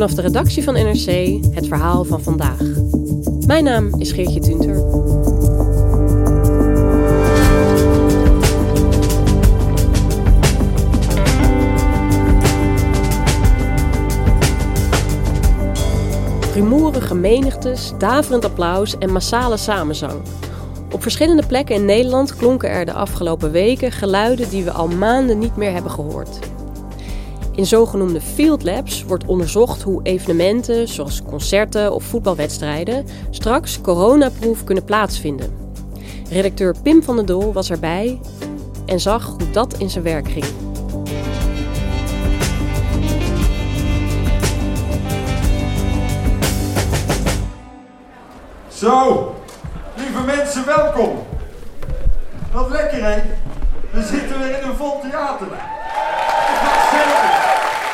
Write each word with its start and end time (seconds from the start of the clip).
Vanaf 0.00 0.14
de 0.14 0.22
redactie 0.22 0.62
van 0.62 0.74
NRC 0.74 1.38
het 1.54 1.66
verhaal 1.66 2.04
van 2.04 2.22
vandaag. 2.22 2.62
Mijn 3.46 3.64
naam 3.64 3.94
is 3.98 4.12
Geertje 4.12 4.40
Tunter. 4.40 4.74
Rumoerige 16.54 17.14
menigtes, 17.14 17.92
daverend 17.98 18.44
applaus 18.44 18.98
en 18.98 19.12
massale 19.12 19.56
samenzang. 19.56 20.20
Op 20.92 21.02
verschillende 21.02 21.46
plekken 21.46 21.74
in 21.74 21.84
Nederland 21.84 22.36
klonken 22.36 22.70
er 22.70 22.84
de 22.84 22.92
afgelopen 22.92 23.50
weken 23.50 23.92
geluiden 23.92 24.50
die 24.50 24.64
we 24.64 24.70
al 24.70 24.88
maanden 24.88 25.38
niet 25.38 25.56
meer 25.56 25.72
hebben 25.72 25.90
gehoord. 25.90 26.38
In 27.54 27.66
zogenoemde 27.66 28.20
field 28.20 28.62
labs 28.62 29.04
wordt 29.04 29.26
onderzocht 29.26 29.82
hoe 29.82 30.02
evenementen 30.02 30.88
zoals 30.88 31.22
concerten 31.22 31.92
of 31.92 32.04
voetbalwedstrijden 32.04 33.06
straks 33.30 33.80
coronaproof 33.80 34.64
kunnen 34.64 34.84
plaatsvinden. 34.84 35.50
Redacteur 36.30 36.74
Pim 36.82 37.02
van 37.02 37.16
der 37.16 37.26
Doel 37.26 37.52
was 37.52 37.70
erbij 37.70 38.20
en 38.86 39.00
zag 39.00 39.26
hoe 39.26 39.50
dat 39.50 39.78
in 39.78 39.90
zijn 39.90 40.04
werk 40.04 40.28
ging. 40.28 40.44
Zo, 48.68 49.34
lieve 49.96 50.22
mensen, 50.26 50.66
welkom. 50.66 51.10
Wat 52.52 52.70
lekker 52.70 53.04
hè? 53.04 53.22
We 53.90 54.02
zitten 54.02 54.38
weer 54.38 54.62
in 54.62 54.68
een 54.68 54.76
vol 54.76 55.00
theater. 55.00 55.79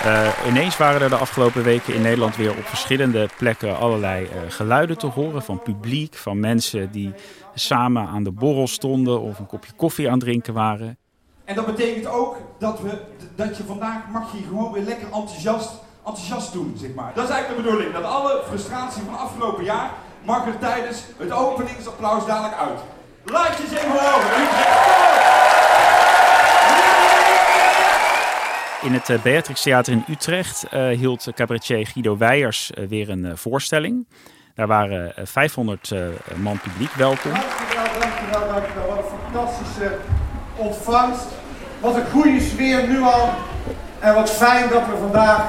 Uh, 0.07 0.29
ineens 0.47 0.77
waren 0.77 1.01
er 1.01 1.09
de 1.09 1.17
afgelopen 1.17 1.63
weken 1.63 1.95
in 1.95 2.03
Nederland 2.03 2.37
weer 2.37 2.51
op 2.51 2.67
verschillende 2.67 3.29
plekken 3.37 3.79
allerlei 3.79 4.25
uh, 4.25 4.31
geluiden 4.49 4.99
te 4.99 5.07
horen. 5.07 5.43
Van 5.43 5.63
publiek, 5.63 6.15
van 6.15 6.41
mensen 6.41 6.91
die 6.91 7.15
samen 7.55 8.07
aan 8.07 8.25
de 8.25 8.31
borrel 8.31 8.67
stonden 8.67 9.21
of 9.21 9.39
een 9.39 9.47
kopje 9.47 9.73
koffie 9.73 10.07
aan 10.07 10.13
het 10.13 10.23
drinken 10.23 10.55
waren. 10.55 10.99
En 11.45 11.55
dat 11.55 11.67
betekent 11.67 12.07
ook 12.07 12.37
dat, 12.59 12.81
we, 12.81 13.01
dat 13.35 13.57
je 13.57 13.65
vandaag 13.65 14.09
mag 14.13 14.33
je 14.33 14.43
gewoon 14.49 14.73
weer 14.73 14.83
lekker 14.83 15.07
enthousiast, 15.13 15.71
enthousiast 16.07 16.53
doen, 16.53 16.77
zeg 16.81 16.95
maar. 16.95 17.13
Dat 17.15 17.25
is 17.25 17.31
eigenlijk 17.31 17.63
de 17.63 17.71
bedoeling, 17.71 17.95
dat 17.95 18.05
alle 18.05 18.43
frustratie 18.49 19.03
van 19.03 19.19
afgelopen 19.19 19.65
jaar 19.65 19.91
mag 20.25 20.47
er 20.47 20.59
tijdens 20.59 21.03
het 21.17 21.33
openingsapplaus 21.33 22.27
dadelijk 22.27 22.55
uit. 22.55 22.81
Laat 23.25 23.57
je 23.57 23.63
eens 23.63 23.73
even. 23.73 24.86
In 28.83 28.93
het 28.93 29.09
uh, 29.09 29.23
Beatrix 29.23 29.63
Theater 29.63 29.93
in 29.93 30.05
Utrecht 30.09 30.65
uh, 30.75 30.89
hield 30.89 31.29
cabaretier 31.35 31.87
Guido 31.87 32.17
Weijers 32.17 32.71
uh, 32.75 32.89
weer 32.89 33.11
een 33.11 33.39
voorstelling. 33.39 34.07
Daar 34.55 34.67
waren 34.67 35.13
500 35.23 35.95
man 36.37 36.61
publiek 36.61 36.93
welkom. 36.93 37.33
Dankjewel, 37.33 38.01
dankjewel, 38.01 38.55
dankjewel. 38.55 38.89
Wat 38.89 38.99
een 38.99 39.33
fantastische 39.33 39.97
ontvangst. 40.57 41.27
Wat 41.81 41.97
een 41.97 42.07
goede 42.11 42.41
sfeer 42.41 42.89
nu 42.89 43.01
al. 43.01 43.29
En 43.99 44.15
wat 44.15 44.31
fijn 44.31 44.69
dat 44.69 44.83
we 44.87 44.97
vandaag 45.01 45.43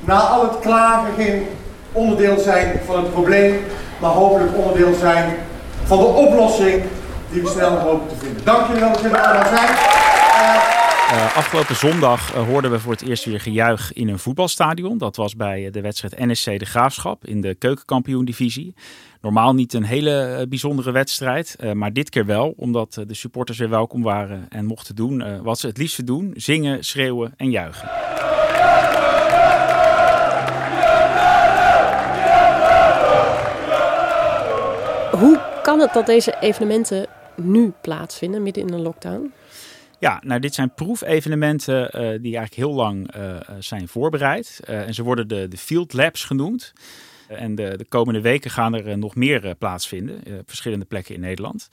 na 0.00 0.18
al 0.18 0.42
het 0.42 0.58
klagen 0.60 1.14
geen 1.14 1.46
onderdeel 1.92 2.38
zijn 2.38 2.80
van 2.86 2.96
het 2.96 3.12
probleem, 3.12 3.64
maar 4.00 4.10
hopelijk 4.10 4.56
onderdeel 4.56 4.94
zijn 4.94 5.36
van 5.84 5.98
de 5.98 6.04
oplossing 6.04 6.82
die 7.30 7.42
we 7.42 7.48
snel 7.48 7.78
hopen 7.78 8.08
te 8.08 8.24
vinden. 8.24 8.44
Dank 8.44 8.66
jullie 8.66 8.82
wel 8.82 8.92
dat 8.92 9.00
jullie 9.00 9.16
allemaal 9.16 9.48
zijn. 9.48 10.05
Uh, 11.06 11.36
afgelopen 11.36 11.76
zondag 11.76 12.34
uh, 12.34 12.42
hoorden 12.42 12.70
we 12.70 12.80
voor 12.80 12.92
het 12.92 13.02
eerst 13.02 13.24
weer 13.24 13.40
gejuich 13.40 13.92
in 13.92 14.08
een 14.08 14.18
voetbalstadion. 14.18 14.98
Dat 14.98 15.16
was 15.16 15.36
bij 15.36 15.70
de 15.70 15.80
wedstrijd 15.80 16.18
NSC 16.18 16.58
De 16.58 16.64
Graafschap 16.64 17.26
in 17.26 17.40
de 17.40 17.54
keukenkampioen-divisie. 17.54 18.74
Normaal 19.20 19.54
niet 19.54 19.72
een 19.72 19.84
hele 19.84 20.46
bijzondere 20.48 20.90
wedstrijd, 20.90 21.56
maar 21.74 21.92
dit 21.92 22.08
keer 22.08 22.26
wel. 22.26 22.54
Omdat 22.56 23.02
de 23.06 23.14
supporters 23.14 23.58
weer 23.58 23.68
welkom 23.68 24.02
waren 24.02 24.46
en 24.48 24.64
mochten 24.64 24.94
doen 24.94 25.42
wat 25.42 25.58
ze 25.58 25.66
het 25.66 25.78
liefste 25.78 26.04
doen. 26.04 26.32
Zingen, 26.36 26.84
schreeuwen 26.84 27.34
en 27.36 27.50
juichen. 27.50 27.88
Hoe 35.10 35.40
kan 35.62 35.80
het 35.80 35.92
dat 35.92 36.06
deze 36.06 36.36
evenementen 36.40 37.06
nu 37.34 37.72
plaatsvinden, 37.80 38.42
midden 38.42 38.66
in 38.66 38.72
een 38.72 38.82
lockdown? 38.82 39.32
Ja, 39.98 40.22
nou 40.24 40.40
dit 40.40 40.54
zijn 40.54 40.74
proefevenementen 40.74 41.82
uh, 41.82 41.92
die 41.92 42.36
eigenlijk 42.36 42.54
heel 42.54 42.74
lang 42.74 43.16
uh, 43.16 43.36
zijn 43.58 43.88
voorbereid. 43.88 44.60
En 44.64 44.94
ze 44.94 45.02
worden 45.02 45.28
de, 45.28 45.48
de 45.48 45.56
Field 45.56 45.92
Labs 45.92 46.24
genoemd. 46.24 46.72
en 47.28 47.54
de, 47.54 47.76
de 47.76 47.84
komende 47.84 48.20
weken 48.20 48.50
gaan 48.50 48.74
er 48.74 48.98
nog 48.98 49.14
meer 49.14 49.54
plaatsvinden 49.54 50.16
op 50.16 50.48
verschillende 50.48 50.84
plekken 50.84 51.14
in 51.14 51.20
Nederland. 51.20 51.68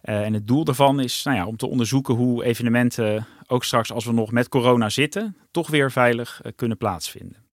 en 0.00 0.34
het 0.34 0.46
doel 0.46 0.64
daarvan 0.64 1.00
is 1.00 1.22
nou 1.22 1.36
ja, 1.36 1.46
om 1.46 1.56
te 1.56 1.66
onderzoeken 1.66 2.14
hoe 2.14 2.44
evenementen, 2.44 3.26
ook 3.46 3.64
straks 3.64 3.92
als 3.92 4.04
we 4.04 4.12
nog 4.12 4.30
met 4.30 4.48
corona 4.48 4.88
zitten, 4.88 5.36
toch 5.50 5.68
weer 5.68 5.90
veilig 5.90 6.40
kunnen 6.56 6.76
plaatsvinden. 6.76 7.43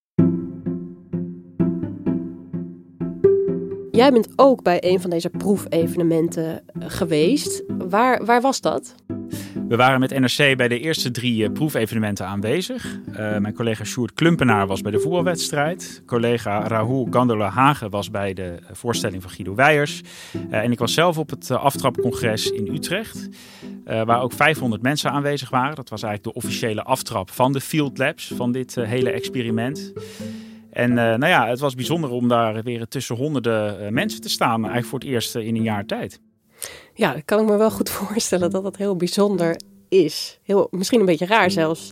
Jij 3.91 4.11
bent 4.11 4.27
ook 4.35 4.63
bij 4.63 4.77
een 4.83 5.01
van 5.01 5.09
deze 5.09 5.29
proefevenementen 5.29 6.63
geweest. 6.79 7.63
Waar, 7.67 8.25
waar 8.25 8.41
was 8.41 8.61
dat? 8.61 8.95
We 9.67 9.75
waren 9.75 9.99
met 9.99 10.19
NRC 10.19 10.57
bij 10.57 10.67
de 10.67 10.79
eerste 10.79 11.11
drie 11.11 11.43
uh, 11.43 11.51
proefevenementen 11.51 12.25
aanwezig. 12.25 12.99
Uh, 13.09 13.15
mijn 13.15 13.53
collega 13.53 13.83
Sjoerd 13.83 14.13
Klumpenaar 14.13 14.67
was 14.67 14.81
bij 14.81 14.91
de 14.91 14.99
voetbalwedstrijd. 14.99 16.03
Collega 16.05 16.67
Rahul 16.67 17.07
Gandola 17.09 17.49
Hagen 17.49 17.89
was 17.89 18.11
bij 18.11 18.33
de 18.33 18.59
voorstelling 18.71 19.21
van 19.21 19.31
Guido 19.31 19.55
Weijers. 19.55 20.01
En 20.49 20.71
ik 20.71 20.79
was 20.79 20.93
zelf 20.93 21.17
op 21.17 21.29
het 21.29 21.51
aftrapcongres 21.51 22.51
in 22.51 22.73
Utrecht. 22.73 23.29
waar 23.83 24.21
ook 24.21 24.33
500 24.33 24.81
mensen 24.81 25.11
aanwezig 25.11 25.49
waren. 25.49 25.75
Dat 25.75 25.89
was 25.89 26.03
eigenlijk 26.03 26.35
de 26.35 26.41
officiële 26.41 26.83
aftrap 26.83 27.29
van 27.29 27.51
de 27.51 27.61
Field 27.61 27.97
Labs 27.97 28.31
van 28.35 28.51
dit 28.51 28.75
hele 28.75 29.11
experiment. 29.11 29.93
En 30.71 30.93
nou 30.93 31.27
ja, 31.27 31.47
het 31.47 31.59
was 31.59 31.75
bijzonder 31.75 32.09
om 32.09 32.27
daar 32.27 32.63
weer 32.63 32.87
tussen 32.87 33.15
honderden 33.15 33.93
mensen 33.93 34.21
te 34.21 34.29
staan. 34.29 34.59
Eigenlijk 34.59 34.87
voor 34.87 34.99
het 34.99 35.07
eerst 35.07 35.35
in 35.35 35.55
een 35.55 35.63
jaar 35.63 35.85
tijd. 35.85 36.19
Ja, 36.93 37.15
kan 37.25 37.39
ik 37.39 37.49
me 37.49 37.57
wel 37.57 37.71
goed 37.71 37.89
voorstellen 37.99 38.49
dat 38.49 38.63
dat 38.63 38.77
heel 38.77 38.95
bijzonder 38.95 39.61
is. 39.89 40.39
Heel, 40.43 40.67
misschien 40.71 40.99
een 40.99 41.05
beetje 41.05 41.25
raar 41.25 41.51
zelfs. 41.51 41.91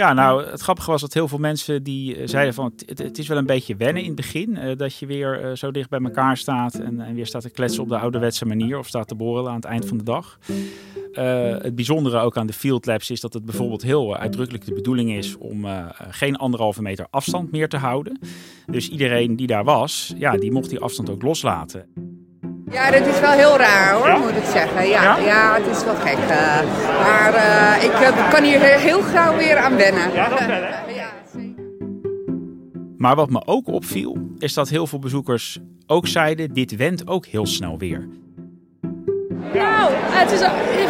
Ja, 0.00 0.12
nou, 0.12 0.44
het 0.44 0.60
grappige 0.60 0.90
was 0.90 1.00
dat 1.00 1.14
heel 1.14 1.28
veel 1.28 1.38
mensen 1.38 1.82
die 1.82 2.16
uh, 2.16 2.26
zeiden 2.26 2.54
van 2.54 2.72
het, 2.86 2.98
het, 2.98 3.18
is 3.18 3.28
wel 3.28 3.38
een 3.38 3.46
beetje 3.46 3.76
wennen 3.76 4.02
in 4.02 4.08
het 4.08 4.16
begin. 4.16 4.50
Uh, 4.50 4.76
dat 4.76 4.96
je 4.96 5.06
weer 5.06 5.44
uh, 5.44 5.56
zo 5.56 5.70
dicht 5.70 5.88
bij 5.88 6.00
elkaar 6.00 6.36
staat 6.36 6.74
en, 6.74 7.00
en, 7.00 7.14
weer 7.14 7.26
staat 7.26 7.42
te 7.42 7.50
kletsen 7.50 7.82
op 7.82 7.88
de 7.88 7.98
ouderwetse 7.98 8.46
manier 8.46 8.78
of 8.78 8.86
staat 8.86 9.08
te 9.08 9.14
borrelen 9.14 9.50
aan 9.50 9.56
het 9.56 9.64
eind 9.64 9.86
van 9.86 9.98
de 9.98 10.04
dag. 10.04 10.38
het 11.62 11.74
bijzondere 11.74 12.20
ook 12.20 12.36
aan 12.36 12.46
de 12.46 12.52
Field 12.52 12.86
Labs 12.86 13.10
is 13.10 13.20
dat 13.20 13.32
het 13.32 13.44
bijvoorbeeld 13.44 13.82
heel 13.82 14.16
uitdrukkelijk 14.16 14.64
de 14.64 14.74
bedoeling 14.74 15.12
is 15.12 15.36
om 15.36 15.66
geen 16.10 16.36
anderhalve 16.36 16.82
meter 16.82 17.06
afstand 17.10 17.50
meer 17.50 17.68
te 17.68 17.76
houden. 17.76 18.18
Dus 18.66 18.88
iedereen 18.88 19.36
die 19.36 19.46
daar 19.46 19.64
was, 19.64 20.14
ja, 20.16 20.36
die 20.36 20.52
mocht 20.52 20.70
die 20.70 20.80
afstand 20.80 21.10
ook 21.10 21.22
loslaten. 21.22 21.86
Ja, 22.70 22.90
dat 22.90 23.06
is 23.06 23.20
wel 23.20 23.30
heel 23.30 23.56
raar 23.56 23.92
hoor, 23.92 24.18
moet 24.18 24.36
ik 24.36 24.50
zeggen. 24.52 24.88
Ja, 24.88 25.16
ja? 25.16 25.54
het 25.54 25.76
is 25.76 25.84
wel 25.84 25.94
gek. 25.94 26.18
Uh, 26.18 26.60
maar 27.02 27.34
uh, 27.34 27.84
ik 27.84 28.00
uh, 28.00 28.30
kan 28.30 28.42
hier 28.42 28.60
heel 28.60 29.02
gauw 29.02 29.36
weer 29.36 29.56
aan 29.56 29.76
wennen. 29.76 30.12
Ja, 30.12 30.28
dat 30.28 30.38
wel 30.38 30.48
hè? 30.48 30.92
ja, 31.00 31.10
maar 32.96 33.16
wat 33.16 33.30
me 33.30 33.42
ook 33.44 33.68
opviel, 33.68 34.16
is 34.38 34.54
dat 34.54 34.68
heel 34.68 34.86
veel 34.86 34.98
bezoekers 34.98 35.58
ook 35.86 36.06
zeiden: 36.06 36.54
dit 36.54 36.76
went 36.76 37.08
ook 37.08 37.26
heel 37.26 37.46
snel 37.46 37.78
weer. 37.78 38.08
Nou, 39.54 39.90
het 39.94 40.30
is, 40.30 40.40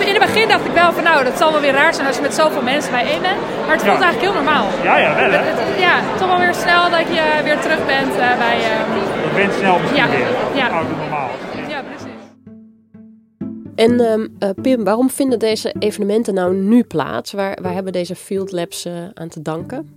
in 0.07 0.15
het 0.15 0.19
begin 0.19 0.49
dacht 0.49 0.65
ik 0.65 0.73
wel 0.73 0.93
van 0.93 1.03
nou, 1.03 1.25
dat 1.25 1.39
zal 1.39 1.53
wel 1.53 1.61
weer 1.61 1.73
raar 1.73 1.95
zijn 1.95 2.07
als 2.07 2.17
je 2.17 2.23
met 2.23 2.35
zoveel 2.35 2.63
mensen 2.63 2.91
bijeen 2.93 3.23
bent. 3.23 3.41
Maar 3.67 3.77
het 3.77 3.85
voelt 3.85 4.01
eigenlijk 4.01 4.21
heel 4.21 4.43
normaal. 4.43 4.67
Ja, 4.83 4.97
ja, 4.97 5.15
wel 5.15 5.31
hè? 5.31 5.77
ja, 5.79 6.01
toch 6.19 6.29
wel 6.29 6.39
weer 6.39 6.55
snel 6.55 6.91
dat 6.91 7.07
je 7.17 7.41
weer 7.45 7.59
terug 7.61 7.87
bent 7.87 8.13
uh, 8.17 8.39
bij... 8.39 8.59
Uh, 8.59 8.67
het 9.27 9.35
bent 9.35 9.53
snel 9.55 9.79
misschien 9.79 10.05
ja, 10.05 10.11
weer. 10.11 10.27
Ja. 10.55 10.69
Oude 10.69 10.95
normaal. 10.97 11.31
En 13.81 14.01
um, 14.01 14.37
uh, 14.39 14.51
Pim, 14.63 14.85
waarom 14.85 15.11
vinden 15.11 15.39
deze 15.39 15.75
evenementen 15.79 16.35
nou 16.35 16.55
nu 16.55 16.85
plaats? 16.85 17.33
Waar, 17.33 17.59
waar 17.63 17.73
hebben 17.73 17.93
deze 17.93 18.15
Field 18.15 18.53
Labs 18.53 18.87
aan 19.15 19.29
te 19.29 19.43
danken? 19.43 19.89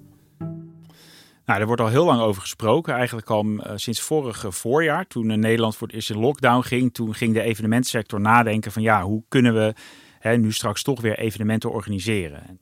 Nou, 1.46 1.60
er 1.60 1.66
wordt 1.66 1.82
al 1.82 1.88
heel 1.88 2.06
lang 2.06 2.22
over 2.22 2.42
gesproken. 2.42 2.94
Eigenlijk 2.94 3.30
al 3.30 3.46
uh, 3.46 3.72
sinds 3.76 4.02
vorig 4.02 4.46
voorjaar, 4.50 5.08
toen 5.08 5.40
Nederland 5.40 5.76
voor 5.76 5.88
het 5.88 5.96
eerst 5.96 6.10
in 6.10 6.20
lockdown 6.20 6.62
ging. 6.62 6.94
Toen 6.94 7.14
ging 7.14 7.34
de 7.34 7.42
evenementsector 7.42 8.22
nadenken 8.22 8.72
van 8.72 8.82
ja, 8.82 9.04
hoe 9.04 9.24
kunnen 9.28 9.54
we 9.54 9.74
hè, 10.20 10.38
nu 10.38 10.52
straks 10.52 10.84
toch 10.84 11.02
weer 11.02 11.20
evenementen 11.20 11.72
organiseren. 11.72 12.60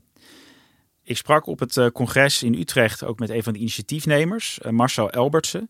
Ik 1.03 1.17
sprak 1.17 1.45
op 1.45 1.59
het 1.59 1.91
congres 1.93 2.43
in 2.43 2.53
Utrecht 2.53 3.03
ook 3.03 3.19
met 3.19 3.29
een 3.29 3.43
van 3.43 3.53
de 3.53 3.59
initiatiefnemers, 3.59 4.59
Marcel 4.69 5.09
Elbertsen. 5.09 5.69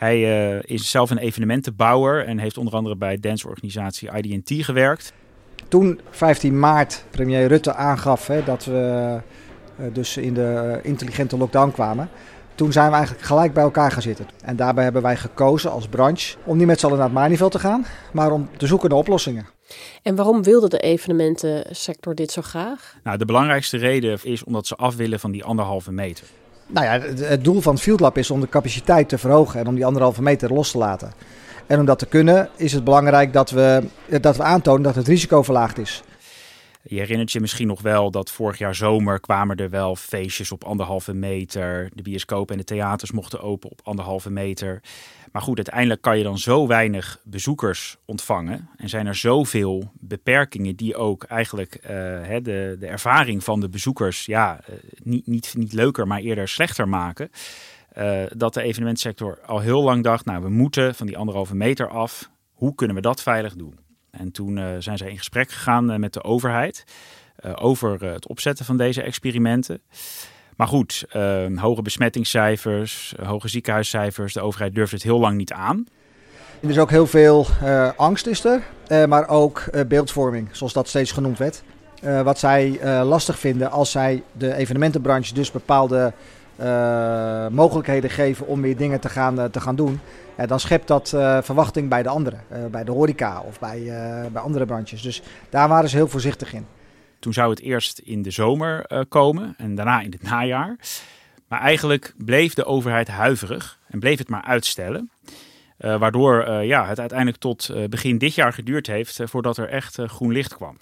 Hij 0.00 0.22
is 0.58 0.90
zelf 0.90 1.10
een 1.10 1.18
evenementenbouwer 1.18 2.26
en 2.26 2.38
heeft 2.38 2.58
onder 2.58 2.74
andere 2.74 2.96
bij 2.96 3.18
danceorganisatie 3.18 4.10
IDT 4.12 4.64
gewerkt. 4.64 5.12
Toen 5.68 6.00
15 6.10 6.58
maart 6.58 7.04
premier 7.10 7.46
Rutte 7.46 7.74
aangaf 7.74 8.26
hè, 8.26 8.44
dat 8.44 8.64
we 8.64 9.20
dus 9.92 10.16
in 10.16 10.34
de 10.34 10.80
intelligente 10.82 11.36
lockdown 11.36 11.70
kwamen 11.70 12.10
toen 12.60 12.72
zijn 12.72 12.88
we 12.90 12.96
eigenlijk 12.96 13.26
gelijk 13.26 13.52
bij 13.52 13.62
elkaar 13.62 13.92
gaan 13.92 14.02
zitten. 14.02 14.26
En 14.44 14.56
daarbij 14.56 14.84
hebben 14.84 15.02
wij 15.02 15.16
gekozen 15.16 15.70
als 15.70 15.88
branche 15.88 16.36
om 16.44 16.56
niet 16.56 16.66
met 16.66 16.80
z'n 16.80 16.86
allen 16.86 16.98
naar 16.98 17.06
het 17.06 17.16
Malieveld 17.16 17.52
te 17.52 17.58
gaan, 17.58 17.86
maar 18.12 18.32
om 18.32 18.48
te 18.56 18.66
zoeken 18.66 18.88
naar 18.90 18.98
oplossingen. 18.98 19.46
En 20.02 20.14
waarom 20.14 20.42
wilde 20.42 20.68
de 20.68 20.78
evenementensector 20.78 22.14
dit 22.14 22.30
zo 22.30 22.42
graag? 22.42 22.96
Nou, 23.04 23.18
de 23.18 23.24
belangrijkste 23.24 23.76
reden 23.76 24.18
is 24.22 24.44
omdat 24.44 24.66
ze 24.66 24.76
af 24.76 24.96
willen 24.96 25.20
van 25.20 25.30
die 25.30 25.44
anderhalve 25.44 25.92
meter. 25.92 26.26
Nou 26.72 26.86
ja, 26.86 27.00
het 27.24 27.44
doel 27.44 27.60
van 27.60 27.72
het 27.72 27.82
Field 27.82 28.00
Lab 28.00 28.18
is 28.18 28.30
om 28.30 28.40
de 28.40 28.48
capaciteit 28.48 29.08
te 29.08 29.18
verhogen 29.18 29.60
en 29.60 29.66
om 29.66 29.74
die 29.74 29.86
anderhalve 29.86 30.22
meter 30.22 30.52
los 30.52 30.70
te 30.70 30.78
laten. 30.78 31.12
En 31.66 31.78
om 31.78 31.84
dat 31.84 31.98
te 31.98 32.06
kunnen 32.06 32.48
is 32.56 32.72
het 32.72 32.84
belangrijk 32.84 33.32
dat 33.32 33.50
we, 33.50 33.82
dat 34.20 34.36
we 34.36 34.42
aantonen 34.42 34.82
dat 34.82 34.94
het 34.94 35.08
risico 35.08 35.42
verlaagd 35.42 35.78
is. 35.78 36.02
Je 36.82 36.98
herinnert 36.98 37.32
je 37.32 37.40
misschien 37.40 37.66
nog 37.66 37.82
wel 37.82 38.10
dat 38.10 38.30
vorig 38.30 38.58
jaar 38.58 38.74
zomer 38.74 39.20
kwamen 39.20 39.56
er 39.56 39.70
wel 39.70 39.96
feestjes 39.96 40.52
op 40.52 40.64
anderhalve 40.64 41.14
meter. 41.14 41.90
De 41.94 42.02
bioscopen 42.02 42.54
en 42.54 42.60
de 42.60 42.66
theaters 42.66 43.12
mochten 43.12 43.40
open 43.40 43.70
op 43.70 43.80
anderhalve 43.82 44.30
meter. 44.30 44.80
Maar 45.30 45.42
goed, 45.42 45.56
uiteindelijk 45.56 46.00
kan 46.00 46.18
je 46.18 46.24
dan 46.24 46.38
zo 46.38 46.66
weinig 46.66 47.20
bezoekers 47.24 47.96
ontvangen. 48.04 48.68
En 48.76 48.88
zijn 48.88 49.06
er 49.06 49.14
zoveel 49.14 49.92
beperkingen 49.94 50.76
die 50.76 50.96
ook 50.96 51.24
eigenlijk 51.24 51.74
uh, 51.74 51.88
de, 51.88 52.76
de 52.78 52.86
ervaring 52.86 53.44
van 53.44 53.60
de 53.60 53.68
bezoekers 53.68 54.26
ja, 54.26 54.60
uh, 54.70 54.76
niet, 55.02 55.26
niet, 55.26 55.54
niet 55.56 55.72
leuker, 55.72 56.06
maar 56.06 56.20
eerder 56.20 56.48
slechter 56.48 56.88
maken. 56.88 57.30
Uh, 57.98 58.22
dat 58.36 58.54
de 58.54 58.62
evenementsector 58.62 59.38
al 59.46 59.60
heel 59.60 59.82
lang 59.82 60.04
dacht, 60.04 60.24
nou 60.24 60.42
we 60.42 60.48
moeten 60.48 60.94
van 60.94 61.06
die 61.06 61.16
anderhalve 61.16 61.56
meter 61.56 61.88
af. 61.88 62.30
Hoe 62.52 62.74
kunnen 62.74 62.96
we 62.96 63.02
dat 63.02 63.22
veilig 63.22 63.54
doen? 63.54 63.78
En 64.10 64.30
toen 64.32 64.82
zijn 64.82 64.98
zij 64.98 65.10
in 65.10 65.18
gesprek 65.18 65.50
gegaan 65.50 66.00
met 66.00 66.12
de 66.12 66.22
overheid 66.22 66.84
over 67.54 68.04
het 68.04 68.26
opzetten 68.26 68.64
van 68.64 68.76
deze 68.76 69.02
experimenten. 69.02 69.82
Maar 70.60 70.68
goed, 70.68 71.04
hoge 71.54 71.82
besmettingscijfers, 71.82 73.14
hoge 73.22 73.48
ziekenhuiscijfers, 73.48 74.32
de 74.32 74.40
overheid 74.40 74.74
durft 74.74 74.92
het 74.92 75.02
heel 75.02 75.18
lang 75.18 75.36
niet 75.36 75.52
aan. 75.52 75.86
Er 76.60 76.70
is 76.70 76.78
ook 76.78 76.90
heel 76.90 77.06
veel 77.06 77.46
angst 77.96 78.26
is 78.26 78.44
er, 78.44 78.62
maar 79.08 79.28
ook 79.28 79.64
beeldvorming, 79.88 80.48
zoals 80.52 80.72
dat 80.72 80.88
steeds 80.88 81.12
genoemd 81.12 81.38
werd. 81.38 81.62
wat 82.24 82.38
zij 82.38 82.78
lastig 83.04 83.38
vinden 83.38 83.70
als 83.70 83.90
zij 83.90 84.22
de 84.32 84.54
evenementenbranche 84.54 85.34
dus 85.34 85.50
bepaalde 85.50 86.12
mogelijkheden 87.50 88.10
geven 88.10 88.46
om 88.46 88.62
weer 88.62 88.76
dingen 88.76 89.00
te 89.00 89.08
gaan, 89.08 89.50
te 89.50 89.60
gaan 89.60 89.76
doen 89.76 90.00
dan 90.46 90.60
schept 90.60 90.86
dat 90.86 91.12
uh, 91.14 91.38
verwachting 91.42 91.88
bij 91.88 92.02
de 92.02 92.08
anderen. 92.08 92.40
Uh, 92.52 92.58
bij 92.70 92.84
de 92.84 92.90
horeca 92.90 93.42
of 93.46 93.58
bij, 93.58 93.80
uh, 93.80 94.26
bij 94.32 94.42
andere 94.42 94.66
branches. 94.66 95.02
Dus 95.02 95.22
daar 95.48 95.68
waren 95.68 95.88
ze 95.88 95.96
heel 95.96 96.08
voorzichtig 96.08 96.54
in. 96.54 96.66
Toen 97.20 97.32
zou 97.32 97.50
het 97.50 97.60
eerst 97.60 97.98
in 97.98 98.22
de 98.22 98.30
zomer 98.30 98.86
komen 99.08 99.54
en 99.56 99.74
daarna 99.74 100.00
in 100.00 100.10
het 100.10 100.22
najaar. 100.22 100.76
Maar 101.48 101.60
eigenlijk 101.60 102.14
bleef 102.16 102.54
de 102.54 102.64
overheid 102.64 103.08
huiverig 103.08 103.78
en 103.88 103.98
bleef 103.98 104.18
het 104.18 104.28
maar 104.28 104.42
uitstellen. 104.42 105.10
waardoor 105.76 106.50
ja, 106.50 106.86
het 106.86 106.98
uiteindelijk 106.98 107.38
tot 107.38 107.70
begin 107.88 108.18
dit 108.18 108.34
jaar 108.34 108.52
geduurd 108.52 108.86
heeft 108.86 109.20
voordat 109.24 109.56
er 109.56 109.68
echt 109.68 109.98
groen 110.06 110.32
licht 110.32 110.56
kwam. 110.56 110.76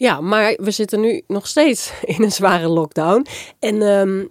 Ja, 0.00 0.20
maar 0.20 0.56
we 0.60 0.70
zitten 0.70 1.00
nu 1.00 1.22
nog 1.26 1.46
steeds 1.46 1.92
in 2.16 2.22
een 2.22 2.32
zware 2.32 2.68
lockdown. 2.68 3.26
En 3.58 3.82
um, 3.82 4.28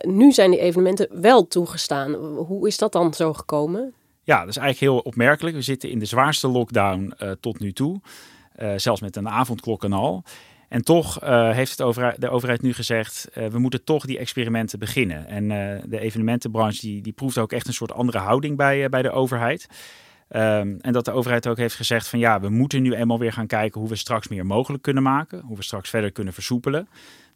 nu 0.00 0.32
zijn 0.32 0.50
die 0.50 0.60
evenementen 0.60 1.08
wel 1.20 1.48
toegestaan. 1.48 2.14
Hoe 2.14 2.66
is 2.66 2.78
dat 2.78 2.92
dan 2.92 3.14
zo 3.14 3.32
gekomen? 3.32 3.94
Ja, 4.22 4.40
dat 4.40 4.48
is 4.48 4.56
eigenlijk 4.56 4.92
heel 4.92 5.02
opmerkelijk. 5.02 5.56
We 5.56 5.62
zitten 5.62 5.90
in 5.90 5.98
de 5.98 6.04
zwaarste 6.04 6.48
lockdown 6.48 7.14
tot 7.40 7.58
nu 7.58 7.72
toe. 7.72 8.00
Uh, 8.58 8.72
zelfs 8.76 9.00
met 9.00 9.16
een 9.16 9.28
avondklok 9.28 9.84
en 9.84 9.92
al. 9.92 10.22
En 10.70 10.82
toch 10.82 11.22
uh, 11.22 11.50
heeft 11.50 11.78
het 11.78 12.20
de 12.20 12.28
overheid 12.28 12.62
nu 12.62 12.72
gezegd, 12.72 13.28
we 13.34 13.58
moeten 13.58 13.84
toch 13.84 14.06
die 14.06 14.18
experimenten 14.18 14.78
beginnen. 14.78 15.26
En 15.26 15.48
de 15.88 16.00
evenementenbranche 16.00 16.80
die, 16.80 17.02
die 17.02 17.12
proeft 17.12 17.38
ook 17.38 17.52
echt 17.52 17.66
een 17.66 17.72
soort 17.72 17.92
andere 17.92 18.18
houding 18.18 18.56
bij, 18.56 18.88
bij 18.88 19.02
de 19.02 19.10
overheid. 19.10 19.66
Um, 20.28 20.78
en 20.80 20.92
dat 20.92 21.04
de 21.04 21.12
overheid 21.12 21.48
ook 21.48 21.56
heeft 21.56 21.74
gezegd 21.74 22.08
van 22.08 22.18
ja, 22.18 22.40
we 22.40 22.48
moeten 22.48 22.82
nu 22.82 22.94
eenmaal 22.94 23.18
weer 23.18 23.32
gaan 23.32 23.46
kijken 23.46 23.80
hoe 23.80 23.88
we 23.88 23.96
straks 23.96 24.28
meer 24.28 24.46
mogelijk 24.46 24.82
kunnen 24.82 25.02
maken. 25.02 25.40
Hoe 25.40 25.56
we 25.56 25.62
straks 25.62 25.90
verder 25.90 26.12
kunnen 26.12 26.32
versoepelen. 26.32 26.88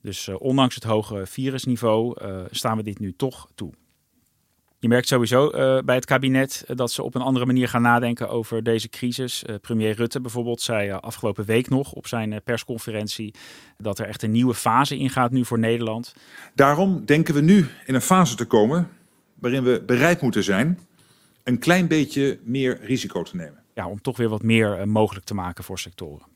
Dus 0.02 0.28
ondanks 0.28 0.74
het 0.74 0.84
hoge 0.84 1.26
virusniveau 1.26 2.16
staan 2.50 2.76
we 2.76 2.82
dit 2.82 2.98
nu 2.98 3.14
toch 3.16 3.48
toe. 3.54 3.72
Je 4.84 4.90
merkt 4.90 5.08
sowieso 5.08 5.44
uh, 5.46 5.78
bij 5.84 5.94
het 5.94 6.04
kabinet 6.04 6.64
dat 6.66 6.92
ze 6.92 7.02
op 7.02 7.14
een 7.14 7.22
andere 7.22 7.46
manier 7.46 7.68
gaan 7.68 7.82
nadenken 7.82 8.28
over 8.28 8.62
deze 8.62 8.88
crisis. 8.88 9.44
Uh, 9.46 9.56
premier 9.60 9.94
Rutte 9.94 10.20
bijvoorbeeld 10.20 10.60
zei 10.60 10.88
uh, 10.88 10.98
afgelopen 10.98 11.44
week 11.44 11.68
nog 11.68 11.92
op 11.92 12.06
zijn 12.06 12.40
persconferentie 12.44 13.34
dat 13.78 13.98
er 13.98 14.06
echt 14.06 14.22
een 14.22 14.30
nieuwe 14.30 14.54
fase 14.54 14.96
ingaat 14.96 15.30
nu 15.30 15.44
voor 15.44 15.58
Nederland. 15.58 16.14
Daarom 16.54 17.04
denken 17.04 17.34
we 17.34 17.40
nu 17.40 17.68
in 17.86 17.94
een 17.94 18.00
fase 18.00 18.36
te 18.36 18.44
komen 18.44 18.88
waarin 19.34 19.62
we 19.62 19.82
bereid 19.86 20.20
moeten 20.20 20.44
zijn 20.44 20.78
een 21.42 21.58
klein 21.58 21.88
beetje 21.88 22.38
meer 22.42 22.78
risico 22.82 23.22
te 23.22 23.36
nemen. 23.36 23.62
Ja, 23.74 23.88
om 23.88 24.00
toch 24.00 24.16
weer 24.16 24.28
wat 24.28 24.42
meer 24.42 24.88
mogelijk 24.88 25.26
te 25.26 25.34
maken 25.34 25.64
voor 25.64 25.78
sectoren. 25.78 26.26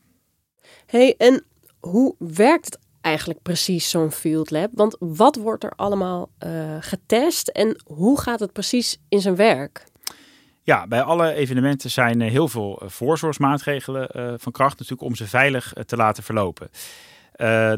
hey, 0.85 1.15
en 1.17 1.43
hoe 1.79 2.15
werkt 2.17 2.65
het 2.65 2.79
eigenlijk 3.09 3.41
precies 3.41 3.89
zo'n 3.89 4.11
field 4.11 4.51
lab? 4.51 4.69
Want 4.73 4.95
wat 4.99 5.35
wordt 5.35 5.63
er 5.63 5.73
allemaal 5.75 6.29
uh, 6.45 6.75
getest 6.79 7.47
en 7.47 7.81
hoe 7.85 8.21
gaat 8.21 8.39
het 8.39 8.53
precies 8.53 8.97
in 9.09 9.21
zijn 9.21 9.35
werk? 9.35 9.83
Ja, 10.63 10.87
bij 10.87 11.01
alle 11.01 11.33
evenementen 11.33 11.89
zijn 11.89 12.21
heel 12.21 12.47
veel 12.47 12.81
voorzorgsmaatregelen 12.85 14.09
uh, 14.15 14.33
van 14.37 14.51
kracht 14.51 14.79
natuurlijk 14.79 15.01
om 15.09 15.15
ze 15.15 15.27
veilig 15.27 15.73
te 15.85 15.95
laten 15.95 16.23
verlopen. 16.23 16.69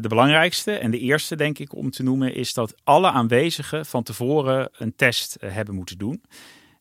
de 0.00 0.08
belangrijkste 0.08 0.72
en 0.72 0.90
de 0.90 0.98
eerste, 0.98 1.36
denk 1.36 1.58
ik, 1.58 1.74
om 1.74 1.90
te 1.90 2.02
noemen, 2.02 2.34
is 2.34 2.54
dat 2.54 2.74
alle 2.84 3.10
aanwezigen 3.10 3.86
van 3.86 4.02
tevoren 4.02 4.68
een 4.72 4.96
test 4.96 5.36
hebben 5.40 5.74
moeten 5.74 5.98
doen. 5.98 6.22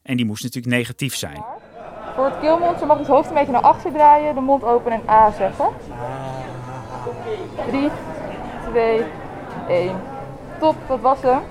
En 0.02 0.18
die 0.18 0.26
moest 0.26 0.44
natuurlijk 0.44 0.76
negatief 0.76 1.16
zijn. 1.16 1.44
Voor 2.16 2.26
het 2.26 2.40
keelmondje 2.40 2.86
mag 2.86 2.98
het 2.98 3.08
hoofd 3.08 3.30
een 3.30 3.34
beetje 3.34 3.52
naar 3.52 3.62
achter 3.62 3.92
draaien, 3.92 4.36
de 4.36 4.42
mond 4.42 4.64
open 4.64 4.92
en 4.92 5.02
A 5.10 5.32
zeggen. 5.32 5.70
3, 7.70 7.90
2, 8.72 9.04
1. 9.68 10.02
Top, 10.60 10.76
dat 10.88 11.00
was 11.00 11.22
hem. 11.22 11.42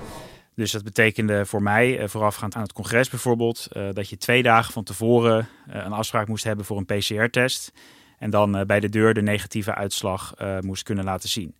Dus 0.55 0.71
dat 0.71 0.83
betekende 0.83 1.45
voor 1.45 1.61
mij, 1.61 2.07
voorafgaand 2.09 2.55
aan 2.55 2.61
het 2.61 2.73
congres 2.73 3.09
bijvoorbeeld, 3.09 3.67
dat 3.93 4.09
je 4.09 4.17
twee 4.17 4.43
dagen 4.43 4.73
van 4.73 4.83
tevoren 4.83 5.47
een 5.67 5.91
afspraak 5.91 6.27
moest 6.27 6.43
hebben 6.43 6.65
voor 6.65 6.77
een 6.77 6.85
PCR-test. 6.85 7.71
En 8.17 8.29
dan 8.29 8.65
bij 8.65 8.79
de 8.79 8.89
deur 8.89 9.13
de 9.13 9.21
negatieve 9.21 9.75
uitslag 9.75 10.33
moest 10.59 10.83
kunnen 10.83 11.03
laten 11.03 11.29
zien. 11.29 11.55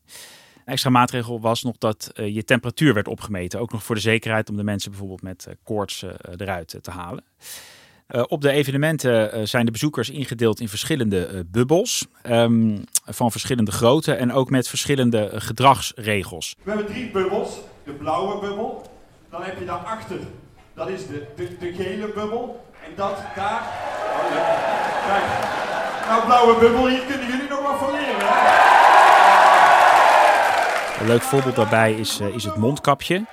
Een 0.56 0.74
extra 0.74 0.90
maatregel 0.90 1.42
was 1.42 1.64
nog 1.64 1.78
dat 1.78 2.12
je 2.14 2.44
temperatuur 2.44 2.94
werd 2.94 3.08
opgemeten. 3.08 3.60
Ook 3.60 3.72
nog 3.72 3.84
voor 3.84 3.96
de 3.96 4.02
zekerheid 4.02 4.50
om 4.50 4.56
de 4.58 4.64
mensen 4.64 4.92
bijvoorbeeld 4.92 5.22
met 5.22 5.48
koorts 5.64 6.06
eruit 6.38 6.80
te 6.82 6.92
halen. 6.92 7.24
Uh, 8.12 8.24
op 8.28 8.42
de 8.42 8.52
evenementen 8.52 9.38
uh, 9.38 9.46
zijn 9.46 9.66
de 9.66 9.72
bezoekers 9.72 10.10
ingedeeld 10.10 10.60
in 10.60 10.70
verschillende 10.70 11.30
uh, 11.34 11.40
bubbels. 11.46 12.06
Um, 12.30 12.84
van 13.06 13.32
verschillende 13.32 13.72
grootte 13.72 14.14
en 14.14 14.34
ook 14.34 14.50
met 14.50 14.68
verschillende 14.68 15.32
gedragsregels. 15.34 16.56
We 16.64 16.72
hebben 16.72 16.88
drie 16.88 17.12
bubbels. 17.12 17.60
De 17.84 17.92
blauwe 17.92 18.40
bubbel. 18.40 18.90
Dan 19.30 19.44
heb 19.44 19.60
je 19.60 19.66
daarachter, 19.66 20.18
dat 20.74 20.90
is 20.90 21.08
de, 21.08 21.26
de, 21.36 21.58
de 21.60 21.74
gele 21.74 22.12
bubbel. 22.16 22.66
En 22.86 22.92
dat 22.96 23.18
daar, 23.36 23.62
oh, 24.14 24.32
Kijk. 25.08 25.24
Nou, 26.08 26.26
blauwe 26.26 26.60
bubbel, 26.60 26.88
hier 26.88 27.04
kunnen 27.08 27.28
jullie 27.28 27.50
nog 27.50 27.62
wat 27.62 27.80
van 27.80 27.92
leren. 27.92 28.16
Hè? 28.20 28.70
Een 31.02 31.08
leuk 31.08 31.22
voorbeeld 31.22 31.56
daarbij 31.56 31.94
is, 31.94 32.20
is 32.20 32.44
het 32.44 32.56
mondkapje. 32.56 33.26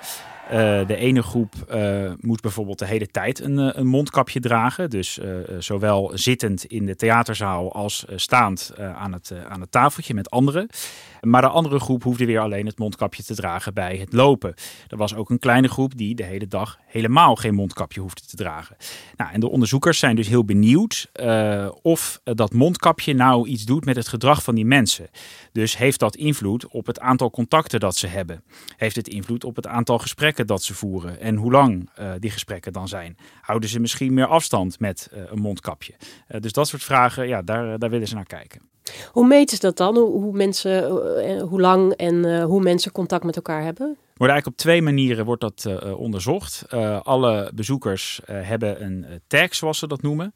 Uh, 0.51 0.87
de 0.87 0.95
ene 0.95 1.21
groep 1.21 1.53
uh, 1.73 2.11
moet 2.19 2.41
bijvoorbeeld 2.41 2.79
de 2.79 2.85
hele 2.85 3.07
tijd 3.07 3.39
een, 3.39 3.79
een 3.79 3.87
mondkapje 3.87 4.39
dragen. 4.39 4.89
Dus 4.89 5.19
zowel 5.59 6.11
zittend 6.13 6.65
in 6.65 6.85
de 6.85 6.95
theaterzaal 6.95 7.73
als 7.73 8.05
staand 8.15 8.73
aan, 8.77 9.13
het, 9.13 9.33
aan 9.49 9.61
het 9.61 9.71
tafeltje 9.71 10.13
met 10.13 10.29
anderen. 10.29 10.69
Maar 11.21 11.41
de 11.41 11.47
andere 11.47 11.79
groep 11.79 12.03
hoefde 12.03 12.25
weer 12.25 12.39
alleen 12.39 12.65
het 12.65 12.79
mondkapje 12.79 13.23
te 13.23 13.35
dragen 13.35 13.73
bij 13.73 13.97
het 13.97 14.13
lopen. 14.13 14.53
Er 14.87 14.97
was 14.97 15.15
ook 15.15 15.29
een 15.29 15.39
kleine 15.39 15.67
groep 15.67 15.97
die 15.97 16.15
de 16.15 16.23
hele 16.23 16.47
dag 16.47 16.77
helemaal 16.85 17.35
geen 17.35 17.53
mondkapje 17.53 18.01
hoefde 18.01 18.21
te 18.25 18.35
dragen. 18.35 18.75
Nou, 19.15 19.31
en 19.31 19.39
de 19.39 19.49
onderzoekers 19.49 19.99
zijn 19.99 20.15
dus 20.15 20.27
heel 20.27 20.45
benieuwd 20.45 21.11
of 21.81 22.19
dat 22.23 22.53
mondkapje 22.53 23.13
nou 23.13 23.47
iets 23.47 23.65
doet 23.65 23.85
met 23.85 23.95
het 23.95 24.07
gedrag 24.07 24.43
van 24.43 24.55
die 24.55 24.65
mensen. 24.65 25.07
Dus 25.51 25.77
heeft 25.77 25.99
dat 25.99 26.15
invloed 26.15 26.67
op 26.67 26.85
het 26.85 26.99
aantal 26.99 27.31
contacten 27.31 27.79
dat 27.79 27.95
ze 27.95 28.07
hebben? 28.07 28.43
Heeft 28.77 28.95
het 28.95 29.07
invloed 29.07 29.43
op 29.43 29.55
het 29.55 29.67
aantal 29.67 29.99
gesprekken 29.99 30.38
dat 30.47 30.63
ze 30.63 30.73
voeren? 30.73 31.19
En 31.19 31.35
hoe 31.35 31.51
lang 31.51 31.89
uh, 31.99 32.11
die 32.19 32.31
gesprekken 32.31 32.73
dan 32.73 32.87
zijn? 32.87 33.17
Houden 33.41 33.69
ze 33.69 33.79
misschien 33.79 34.13
meer 34.13 34.27
afstand 34.27 34.79
met 34.79 35.09
uh, 35.13 35.21
een 35.31 35.39
mondkapje? 35.39 35.93
dus 36.39 36.51
dat 36.51 36.67
soort 36.67 36.83
vragen, 36.83 37.27
ja, 37.27 37.41
daar, 37.41 37.79
daar 37.79 37.89
willen 37.89 38.07
ze 38.07 38.15
naar 38.15 38.25
kijken. 38.25 38.61
Hoe 39.11 39.27
meten 39.27 39.55
ze 39.57 39.61
dat 39.61 39.77
dan? 39.77 39.97
Hoe, 39.97 40.21
hoe 40.21 40.33
mensen, 40.33 40.89
hoe 41.39 41.61
lang 41.61 41.93
en 41.93 42.41
hoe 42.41 42.61
mensen 42.61 42.91
contact 42.91 43.23
met 43.23 43.35
elkaar 43.35 43.63
hebben? 43.63 43.85
Wordt 44.15 44.33
eigenlijk 44.33 44.47
op 44.47 44.57
twee 44.57 44.81
manieren 44.81 45.25
wordt 45.25 45.41
dat 45.41 45.65
uh, 45.67 45.99
onderzocht. 45.99 46.65
alle 47.03 47.51
bezoekers 47.55 48.21
hebben 48.25 48.83
een 48.83 49.05
tag, 49.27 49.55
zoals 49.55 49.79
ze 49.79 49.87
dat 49.87 50.01
noemen. 50.01 50.33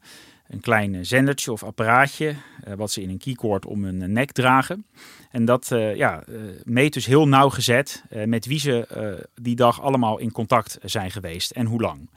Een 0.54 0.60
klein 0.60 1.06
zendertje 1.06 1.52
of 1.52 1.62
apparaatje, 1.62 2.34
wat 2.76 2.90
ze 2.90 3.02
in 3.02 3.08
een 3.08 3.18
keycord 3.18 3.66
om 3.66 3.84
hun 3.84 4.12
nek 4.12 4.32
dragen. 4.32 4.86
En 5.30 5.44
dat 5.44 5.70
ja, 5.94 6.22
meet 6.64 6.92
dus 6.92 7.06
heel 7.06 7.28
nauwgezet 7.28 8.04
met 8.24 8.46
wie 8.46 8.58
ze 8.58 8.86
die 9.34 9.56
dag 9.56 9.82
allemaal 9.82 10.18
in 10.18 10.32
contact 10.32 10.78
zijn 10.82 11.10
geweest 11.10 11.50
en 11.50 11.66
hoe 11.66 11.80
lang. 11.80 12.08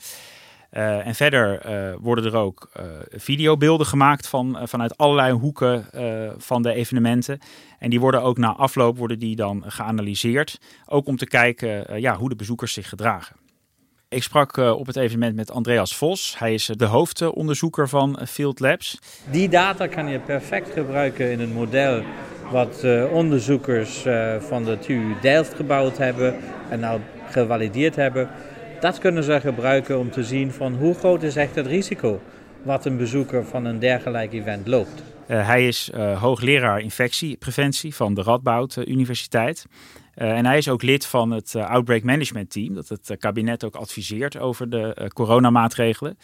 En 0.70 1.16
verder 1.16 1.62
worden 2.02 2.26
er 2.26 2.36
ook 2.36 2.70
uh, 2.80 2.84
videobeelden 3.10 3.88
gemaakt 3.88 4.28
van, 4.28 4.58
vanuit 4.64 4.98
allerlei 4.98 5.34
hoeken 5.34 5.86
van 6.38 6.62
de 6.62 6.74
evenementen. 6.74 7.40
En 7.80 7.90
die 7.90 8.00
worden 8.00 8.22
ook 8.22 8.38
na 8.38 8.56
afloop 8.56 8.98
worden 8.98 9.20
die 9.20 9.36
dan 9.36 9.64
geanalyseerd. 9.68 10.60
Ook 10.86 11.08
om 11.08 11.18
te 11.18 11.28
kijken 11.28 12.02
ja, 12.02 12.16
hoe 12.16 12.30
de 12.30 12.36
bezoekers 12.36 12.74
zich 12.74 12.90
gedragen. 12.90 13.36
Ik 14.10 14.24
sprak 14.24 14.58
op 14.58 14.88
het 14.88 14.96
evenement 14.96 15.36
met 15.36 15.52
Andreas 15.52 15.96
Vos. 15.96 16.40
Hij 16.40 16.54
is 16.54 16.66
de 16.76 16.86
hoofdonderzoeker 16.86 17.90
van 17.90 18.20
Field 18.28 18.60
Labs. 18.60 19.00
Die 19.32 19.50
data 19.50 19.88
kan 19.88 20.08
je 20.08 20.20
perfect 20.20 20.70
gebruiken 20.74 21.32
in 21.32 21.40
een 21.40 21.54
model 21.54 22.04
wat 22.52 22.86
onderzoekers 23.12 24.06
van 24.40 24.64
de 24.64 24.78
TU 24.80 25.16
Delft 25.22 25.54
gebouwd 25.54 25.98
hebben 25.98 26.36
en 26.70 26.80
nou 26.80 27.00
gevalideerd 27.30 27.96
hebben. 27.96 28.30
Dat 28.80 29.00
kunnen 29.00 29.24
ze 29.24 29.40
gebruiken 29.42 30.00
om 30.00 30.12
te 30.12 30.24
zien 30.24 30.52
van 30.52 30.76
hoe 30.76 30.94
groot 30.96 31.24
is 31.24 31.36
echt 31.36 31.56
het 31.56 31.68
risico 31.68 32.22
wat 32.62 32.86
een 32.86 32.98
bezoeker 32.98 33.46
van 33.46 33.66
een 33.66 33.80
dergelijk 33.80 34.34
event 34.34 34.68
loopt. 34.68 35.04
Uh, 35.28 35.48
hij 35.48 35.68
is 35.68 35.90
uh, 35.96 36.22
hoogleraar 36.22 36.80
infectiepreventie 36.80 37.96
van 37.96 38.14
de 38.14 38.22
Radboud 38.22 38.78
Universiteit. 38.86 39.66
En 40.18 40.46
hij 40.46 40.58
is 40.58 40.70
ook 40.70 40.82
lid 40.82 41.06
van 41.06 41.32
het 41.32 41.56
Outbreak 41.56 42.04
Management 42.04 42.50
Team, 42.50 42.74
dat 42.74 42.90
het 42.90 43.16
kabinet 43.20 43.64
ook 43.64 43.76
adviseert 43.76 44.38
over 44.40 44.70
de 44.70 45.12
coronamaatregelen. 45.14 46.18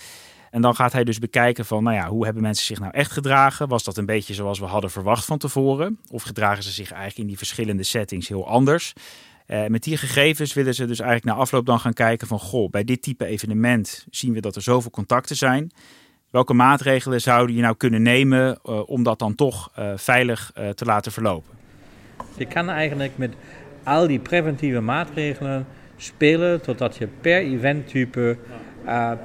En 0.51 0.61
dan 0.61 0.75
gaat 0.75 0.91
hij 0.91 1.03
dus 1.03 1.19
bekijken 1.19 1.65
van, 1.65 1.83
nou 1.83 1.95
ja, 1.95 2.07
hoe 2.07 2.25
hebben 2.25 2.43
mensen 2.43 2.65
zich 2.65 2.79
nou 2.79 2.91
echt 2.91 3.11
gedragen? 3.11 3.67
Was 3.67 3.83
dat 3.83 3.97
een 3.97 4.05
beetje 4.05 4.33
zoals 4.33 4.59
we 4.59 4.65
hadden 4.65 4.91
verwacht 4.91 5.25
van 5.25 5.37
tevoren? 5.37 5.99
Of 6.11 6.23
gedragen 6.23 6.63
ze 6.63 6.71
zich 6.71 6.91
eigenlijk 6.91 7.19
in 7.21 7.27
die 7.27 7.37
verschillende 7.37 7.83
settings 7.83 8.27
heel 8.27 8.47
anders? 8.47 8.93
Uh, 9.47 9.65
met 9.65 9.83
die 9.83 9.97
gegevens 9.97 10.53
willen 10.53 10.75
ze 10.75 10.85
dus 10.85 10.99
eigenlijk 10.99 11.35
na 11.35 11.41
afloop 11.41 11.65
dan 11.65 11.79
gaan 11.79 11.93
kijken 11.93 12.27
van... 12.27 12.39
goh, 12.39 12.69
bij 12.69 12.83
dit 12.83 13.01
type 13.01 13.25
evenement 13.25 14.05
zien 14.09 14.33
we 14.33 14.39
dat 14.39 14.55
er 14.55 14.61
zoveel 14.61 14.91
contacten 14.91 15.35
zijn. 15.35 15.71
Welke 16.29 16.53
maatregelen 16.53 17.21
zouden 17.21 17.55
je 17.55 17.61
nou 17.61 17.75
kunnen 17.75 18.01
nemen 18.01 18.65
om 18.87 19.03
dat 19.03 19.19
dan 19.19 19.35
toch 19.35 19.71
veilig 19.95 20.51
te 20.75 20.85
laten 20.85 21.11
verlopen? 21.11 21.53
Je 22.37 22.45
kan 22.45 22.69
eigenlijk 22.69 23.17
met 23.17 23.33
al 23.83 24.07
die 24.07 24.19
preventieve 24.19 24.81
maatregelen 24.81 25.65
spelen... 25.97 26.61
totdat 26.61 26.97
je 26.97 27.07
per 27.07 27.41
eventtype, 27.41 28.37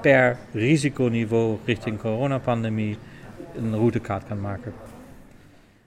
per 0.00 0.38
risiconiveau 0.52 1.58
richting 1.64 2.00
coronapandemie... 2.00 2.98
een 3.56 3.74
routekaart 3.74 4.26
kan 4.28 4.40
maken. 4.40 4.72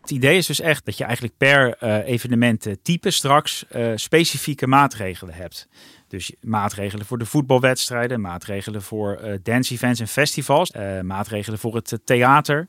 Het 0.01 0.11
idee 0.11 0.37
is 0.37 0.45
dus 0.45 0.59
echt 0.59 0.85
dat 0.85 0.97
je 0.97 1.03
eigenlijk 1.03 1.37
per 1.37 1.75
uh, 1.83 2.07
evenemententype 2.07 3.11
straks 3.11 3.65
uh, 3.75 3.91
specifieke 3.95 4.67
maatregelen 4.67 5.33
hebt. 5.33 5.67
Dus 6.07 6.33
maatregelen 6.41 7.05
voor 7.05 7.17
de 7.17 7.25
voetbalwedstrijden, 7.25 8.21
maatregelen 8.21 8.81
voor 8.81 9.19
uh, 9.23 9.33
dance 9.43 9.73
events 9.73 9.99
en 9.99 10.07
festivals, 10.07 10.71
maatregelen 11.01 11.59
voor 11.59 11.75
het 11.75 11.99
theater. 12.03 12.67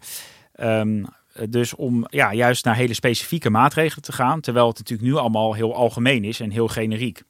Um, 0.60 1.06
dus 1.48 1.74
om 1.74 2.06
ja, 2.08 2.32
juist 2.34 2.64
naar 2.64 2.76
hele 2.76 2.94
specifieke 2.94 3.50
maatregelen 3.50 4.04
te 4.04 4.12
gaan, 4.12 4.40
terwijl 4.40 4.68
het 4.68 4.78
natuurlijk 4.78 5.08
nu 5.08 5.16
allemaal 5.16 5.54
heel 5.54 5.74
algemeen 5.74 6.24
is 6.24 6.40
en 6.40 6.50
heel 6.50 6.68
generiek. 6.68 7.22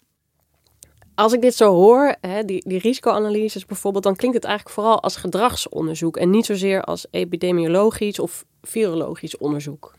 Als 1.14 1.32
ik 1.32 1.40
dit 1.40 1.54
zo 1.54 1.74
hoor, 1.74 2.16
hè, 2.20 2.44
die, 2.44 2.68
die 2.68 2.78
risicoanalyses 2.78 3.64
bijvoorbeeld, 3.64 4.04
dan 4.04 4.16
klinkt 4.16 4.36
het 4.36 4.46
eigenlijk 4.46 4.74
vooral 4.74 5.02
als 5.02 5.16
gedragsonderzoek 5.16 6.16
en 6.16 6.30
niet 6.30 6.46
zozeer 6.46 6.82
als 6.82 7.06
epidemiologisch 7.10 8.18
of 8.18 8.44
virologisch 8.62 9.36
onderzoek. 9.36 9.94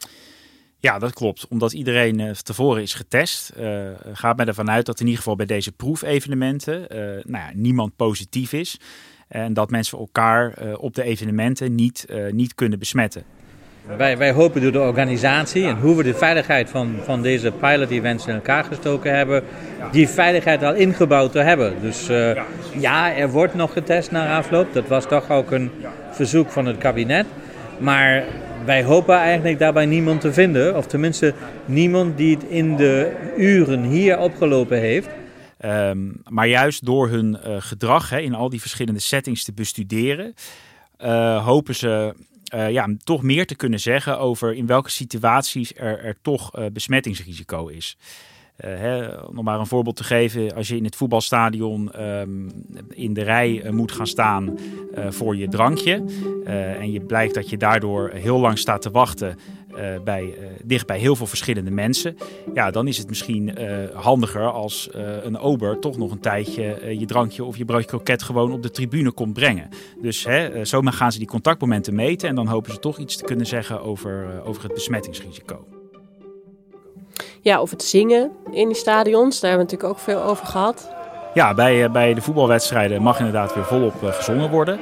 Ja, 0.78 1.00
dat 1.00 1.14
klopt. 1.14 1.48
Omdat 1.48 1.74
iedereen 1.74 2.20
uh, 2.20 2.32
tevoren 2.32 2.82
is 2.82 2.94
getest, 2.94 3.54
uh, 3.58 3.90
gaat 4.14 4.38
men 4.38 4.48
ervan 4.48 4.70
uit 4.70 4.86
dat 4.86 5.00
in 5.00 5.06
ieder 5.06 5.20
geval 5.20 5.36
bij 5.36 5.46
deze 5.46 5.72
proefevenementen 5.72 6.80
uh, 6.82 7.00
nou 7.24 7.44
ja, 7.44 7.52
niemand 7.54 7.96
positief 7.96 8.54
is. 8.54 8.80
En 9.28 9.54
dat 9.54 9.70
mensen 9.70 9.98
elkaar 9.98 10.76
op 10.78 10.96
de 10.96 11.04
evenementen 11.04 11.76
niet, 11.76 12.06
niet 12.32 12.56
kunnen 12.56 12.80
besmetten. 12.80 13.24
Wij, 13.98 14.18
wij 14.18 14.32
hopen 14.32 14.62
door 14.62 14.72
de 14.72 14.80
organisatie 14.80 15.66
en 15.66 15.80
hoe 15.80 15.96
we 15.96 16.04
de 16.04 16.14
veiligheid 16.14 16.70
van, 16.70 16.96
van 17.04 17.22
deze 17.22 17.52
pilot-events 17.52 18.28
in 18.28 18.34
elkaar 18.34 18.64
gestoken 18.64 19.16
hebben, 19.16 19.44
die 19.92 20.08
veiligheid 20.08 20.64
al 20.64 20.74
ingebouwd 20.74 21.32
te 21.32 21.40
hebben. 21.40 21.74
Dus 21.82 22.10
uh, 22.10 22.42
ja, 22.80 23.16
er 23.16 23.30
wordt 23.30 23.54
nog 23.54 23.74
getest 23.74 24.12
na 24.12 24.38
afloop. 24.38 24.74
Dat 24.74 24.88
was 24.88 25.08
toch 25.08 25.30
ook 25.30 25.52
een 25.52 25.72
verzoek 26.12 26.52
van 26.52 26.66
het 26.66 26.78
kabinet. 26.78 27.26
Maar 27.78 28.24
wij 28.66 28.84
hopen 28.84 29.16
eigenlijk 29.16 29.60
daarbij 29.60 29.86
niemand 29.86 30.22
te 30.22 30.34
vinden, 30.34 30.78
of 30.78 30.88
tenminste 30.88 31.34
niemand 31.66 32.18
die 32.18 32.36
het 32.36 32.44
in 32.44 32.76
de 32.76 33.12
uren 33.38 33.84
hier 33.84 34.18
opgelopen 34.18 34.80
heeft. 34.80 35.10
Um, 35.66 36.22
maar 36.28 36.48
juist 36.48 36.86
door 36.86 37.10
hun 37.10 37.38
uh, 37.46 37.56
gedrag 37.60 38.10
hè, 38.10 38.20
in 38.20 38.34
al 38.34 38.50
die 38.50 38.62
verschillende 38.62 39.00
settings 39.00 39.44
te 39.44 39.54
bestuderen, 39.54 40.34
uh, 41.04 41.46
hopen 41.46 41.76
ze 41.76 42.14
uh, 42.56 42.72
ja, 42.72 42.90
toch 43.04 43.22
meer 43.22 43.46
te 43.46 43.56
kunnen 43.56 43.80
zeggen 43.80 44.20
over 44.20 44.54
in 44.54 44.66
welke 44.66 44.90
situaties 44.90 45.74
er, 45.76 46.00
er 46.04 46.16
toch 46.22 46.58
uh, 46.58 46.66
besmettingsrisico 46.74 47.68
is. 47.68 47.98
Uh, 48.66 48.78
hè, 48.78 49.08
om 49.16 49.44
maar 49.44 49.60
een 49.60 49.68
voorbeeld 49.68 49.96
te 49.96 50.04
geven, 50.04 50.56
als 50.56 50.68
je 50.68 50.76
in 50.76 50.84
het 50.84 50.96
voetbalstadion 50.96 52.02
um, 52.02 52.52
in 52.90 53.14
de 53.14 53.24
rij 53.24 53.64
moet 53.72 53.92
gaan 53.92 54.08
staan 54.08 54.58
voor 55.10 55.36
je 55.36 55.48
drankje 55.48 56.04
en 56.80 56.92
je 56.92 57.00
blijkt 57.00 57.34
dat 57.34 57.50
je 57.50 57.58
daardoor 57.58 58.10
heel 58.10 58.40
lang 58.40 58.58
staat 58.58 58.82
te 58.82 58.92
wachten 58.92 59.38
uh, 59.78 60.04
bij, 60.04 60.24
uh, 60.24 60.46
dicht 60.64 60.88
bij 60.88 60.98
heel 60.98 61.16
veel 61.16 61.26
verschillende 61.26 61.72
mensen. 61.72 62.18
Ja, 62.54 62.72
dan 62.72 62.88
is 62.88 62.98
het 62.98 63.08
misschien 63.08 63.62
uh, 63.62 63.78
handiger 63.94 64.52
als 64.52 64.90
een 65.24 65.38
ober 65.38 65.80
toch 65.80 65.98
nog 65.98 66.12
een 66.12 66.20
tijdje 66.20 66.98
je 67.00 67.06
drankje 67.06 67.44
of 67.44 67.58
je 67.58 67.66
broodje 67.66 67.88
kroket 67.88 68.24
gewoon 68.24 68.52
op 68.52 68.64
de 68.64 68.72
tribune 68.72 69.12
komt 69.12 69.34
brengen. 69.34 69.70
Dus 70.02 70.24
hè, 70.24 70.66
zomaar 70.66 70.94
gaan 70.94 71.12
ze 71.12 71.18
die 71.18 71.28
contactmomenten 71.28 71.96
meten 71.96 72.30
en 72.30 72.36
dan 72.36 72.48
hopen 72.48 72.72
ze 72.72 72.80
toch 72.80 72.98
iets 72.98 73.16
te 73.16 73.24
kunnen 73.24 73.46
zeggen 73.46 73.82
over, 73.82 74.42
over 74.46 74.64
het 74.64 74.74
besmettingsrisico. 74.74 75.66
Ja, 77.42 77.62
of 77.62 77.70
het 77.70 77.84
zingen 77.84 78.32
in 78.52 78.68
die 78.68 78.78
stadions, 78.78 79.40
daar 79.40 79.50
hebben 79.50 79.68
we 79.68 79.74
natuurlijk 79.74 80.00
ook 80.00 80.06
veel 80.06 80.24
over 80.24 80.46
gehad. 80.46 80.92
Ja, 81.34 81.54
bij, 81.54 81.92
bij 81.92 82.14
de 82.14 82.22
voetbalwedstrijden 82.22 83.02
mag 83.02 83.18
inderdaad 83.18 83.56
weer 83.56 83.66
volop 83.66 83.94
gezongen 84.02 84.50
worden. 84.50 84.80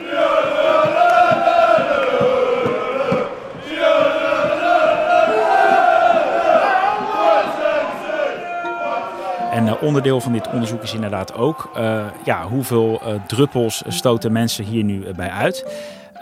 Onderdeel 9.82 10.22
van 10.22 10.32
dit 10.32 10.50
onderzoek 10.50 10.82
is 10.84 10.94
inderdaad 10.94 11.34
ook 11.34 11.70
uh, 11.78 12.06
ja, 12.26 12.48
hoeveel 12.48 13.02
uh, 13.04 13.26
druppels 13.28 13.84
stoten 13.88 14.32
mensen 14.32 14.66
hier 14.66 14.84
nu 14.84 15.14
bij 15.14 15.30
uit. 15.30 15.66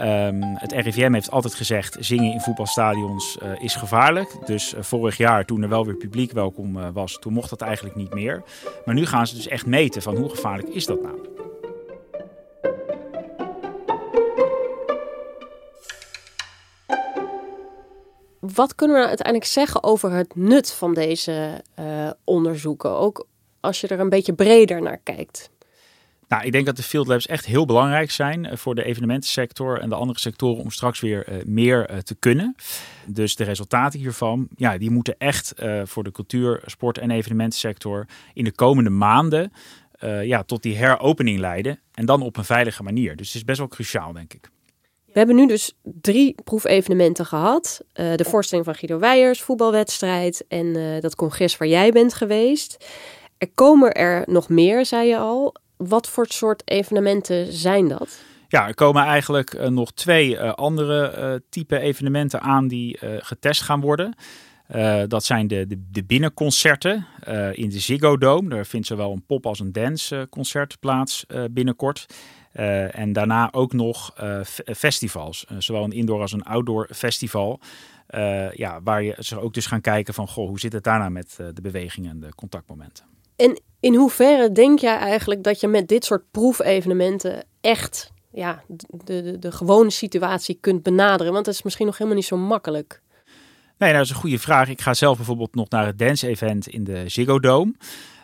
Um, 0.02 0.42
het 0.42 0.72
RIVM 0.72 1.14
heeft 1.14 1.32
altijd 1.32 1.54
gezegd, 1.54 1.98
zingen 2.00 2.34
in 2.34 2.40
voetbalstadions 2.40 3.38
is 3.60 3.76
gevaarlijk. 3.76 4.36
Dus 4.46 4.74
vorig 4.80 5.18
jaar, 5.18 5.46
toen 5.46 5.62
er 5.62 5.70
wel 5.70 5.86
weer 5.86 5.96
publiek 5.96 6.32
welkom 6.32 6.92
was, 6.94 7.18
toen 7.20 7.34
mocht 7.34 7.50
dat 7.50 7.62
eigenlijk 7.62 7.96
niet 7.96 8.14
meer. 8.14 8.44
Maar 8.86 8.96
nu 8.96 9.06
gaan 9.06 9.28
ze 9.28 9.36
dus 9.36 9.48
echt 9.48 9.66
meten 9.66 10.02
van 10.02 10.16
hoe 10.16 10.30
gevaarlijk 10.30 10.70
is 10.70 10.86
dat 10.86 11.02
nou? 11.02 11.30
wat 18.56 18.76
kunnen 18.76 18.96
we 18.96 19.02
nou 19.02 19.16
uiteindelijk 19.16 19.52
zeggen 19.52 19.84
over 19.84 20.12
het 20.12 20.36
nut 20.36 20.72
van 20.72 20.94
deze 20.94 21.64
onderzoeken? 22.24 22.90
Ook 22.90 23.26
als 23.60 23.82
je 23.82 23.88
er 23.88 24.00
een 24.00 24.10
beetje 24.10 24.34
breder 24.34 24.82
naar 24.82 25.00
kijkt. 25.04 25.50
Nou, 26.30 26.44
ik 26.44 26.52
denk 26.52 26.66
dat 26.66 26.76
de 26.76 26.84
field 26.84 27.08
labs 27.08 27.28
echt 27.28 27.46
heel 27.46 27.66
belangrijk 27.66 28.12
zijn 28.12 28.46
eh, 28.46 28.58
voor 28.58 28.76
de 28.76 28.84
evenementensector 28.84 29.80
en 29.80 29.90
de 29.90 29.96
andere 29.96 30.20
sectoren 30.20 30.64
om 30.64 30.72
straks 30.72 31.00
weer 31.00 31.30
uh, 31.30 31.44
meer 31.46 31.92
uh, 31.92 31.98
te 31.98 32.16
kunnen. 32.16 32.56
Dus 33.06 33.36
de 33.36 33.44
resultaten 33.44 34.00
hiervan, 34.00 34.48
ja, 34.56 34.78
die 34.78 34.92
moeten 34.92 35.16
echt 35.18 35.54
voor 35.84 36.04
de 36.04 36.12
cultuur, 36.12 36.62
sport 36.66 36.98
en 36.98 37.12
evenementensector 37.12 38.08
in 38.34 38.44
de 38.44 38.52
komende 38.52 38.90
maanden 38.90 39.52
ja, 40.22 40.44
tot 40.44 40.64
die 40.64 40.76
heropening 40.76 41.40
leiden. 41.40 41.80
En 41.94 42.06
dan 42.06 42.22
op 42.22 42.38
een 42.38 42.46
veilige 42.46 42.84
manier. 42.84 43.16
Dus 43.16 43.28
het 43.28 43.36
is 43.36 43.44
best 43.44 43.58
wel 43.58 43.68
cruciaal, 43.68 44.14
denk 44.14 44.34
ik. 44.34 44.50
We 45.06 45.18
hebben 45.18 45.36
nu 45.36 45.48
dus 45.48 45.74
drie 45.84 46.36
proefevenementen 46.44 47.26
gehad. 47.26 47.82
de 47.94 48.26
voorstelling 48.28 48.66
van 48.66 48.76
Guido 48.76 49.00
Weijers, 49.00 49.42
voetbalwedstrijd 49.42 50.46
en 50.48 51.00
dat 51.02 51.16
congres 51.16 51.58
waar 51.58 51.68
jij 51.68 51.92
bent 51.92 52.14
geweest. 52.14 52.86
Er 53.40 53.50
komen 53.56 53.94
er 53.94 54.24
nog 54.26 54.50
meer, 54.50 54.86
zei 54.86 55.08
je 55.08 55.18
al. 55.18 55.56
Wat 55.78 56.10
voor 56.10 56.26
soort 56.28 56.62
evenementen 56.66 57.54
zijn 57.54 57.88
dat? 57.88 58.22
Ja, 58.48 58.68
er 58.68 58.74
komen 58.74 59.04
eigenlijk 59.04 59.54
uh, 59.54 59.68
nog 59.68 59.92
twee 59.92 60.30
uh, 60.30 60.54
andere 60.54 61.18
uh, 61.18 61.40
type 61.50 61.80
evenementen 61.80 62.42
aan 62.42 62.68
die 62.68 62.98
getest 63.02 63.62
gaan 63.62 63.82
worden. 63.82 64.16
dat 65.08 65.24
zijn 65.24 65.48
de, 65.48 65.68
de, 65.68 65.86
de 65.92 66.04
binnenconcerten 66.04 67.06
in 67.52 67.70
de 67.70 67.80
Ziggo 67.80 68.18
Dome. 68.18 68.50
Daar 68.50 68.66
vindt 68.66 68.88
zowel 68.88 69.12
een 69.12 69.26
pop- 69.26 69.46
als 69.46 69.60
een 69.60 69.72
danceconcert 69.72 70.80
plaats 70.80 71.26
binnenkort. 71.52 72.06
en 72.92 73.14
daarna 73.14 73.54
ook 73.54 73.74
nog 73.74 74.14
festivals, 74.66 75.46
zowel 75.58 75.84
een 75.84 75.92
indoor 75.92 76.22
als 76.22 76.32
een 76.32 76.44
outdoor 76.44 76.90
festival. 76.94 77.60
ja, 78.52 78.80
waar 78.84 79.04
je 79.04 79.16
ze 79.20 79.40
ook 79.40 79.54
dus 79.54 79.66
gaan 79.66 79.82
kijken 79.82 80.14
van, 80.14 80.28
goh, 80.28 80.48
hoe 80.48 80.60
zit 80.60 80.74
het 80.74 80.84
daarna 80.84 81.10
met 81.10 81.36
de 81.54 81.62
bewegingen 81.62 82.10
en 82.10 82.20
de 82.20 82.36
contactmomenten. 82.36 83.06
En 83.40 83.62
in 83.80 83.96
hoeverre 83.96 84.52
denk 84.52 84.80
jij 84.80 84.98
eigenlijk 84.98 85.44
dat 85.44 85.60
je 85.60 85.68
met 85.68 85.88
dit 85.88 86.06
soort 86.06 86.24
proefevenementen 86.32 87.44
echt 87.62 88.12
ja, 88.32 88.64
de, 88.68 88.88
de, 89.04 89.40
de 89.40 89.52
gewone 89.52 89.90
situatie 89.90 90.58
kunt 90.62 90.84
benaderen? 90.84 91.34
Want 91.34 91.46
dat 91.46 91.54
is 91.54 91.62
misschien 91.62 91.86
nog 91.86 91.98
helemaal 91.98 92.20
niet 92.20 92.28
zo 92.28 92.38
makkelijk. 92.38 93.02
Nee, 93.78 93.90
nou, 93.90 93.94
dat 93.94 94.04
is 94.04 94.10
een 94.10 94.22
goede 94.22 94.40
vraag. 94.40 94.70
Ik 94.70 94.82
ga 94.82 94.94
zelf 94.94 95.18
bijvoorbeeld 95.18 95.56
nog 95.56 95.70
naar 95.70 95.86
het 95.86 96.00
dance-event 96.00 96.68
in 96.68 96.84
de 96.84 97.10
Ziggo 97.10 97.40
Dome. 97.40 97.74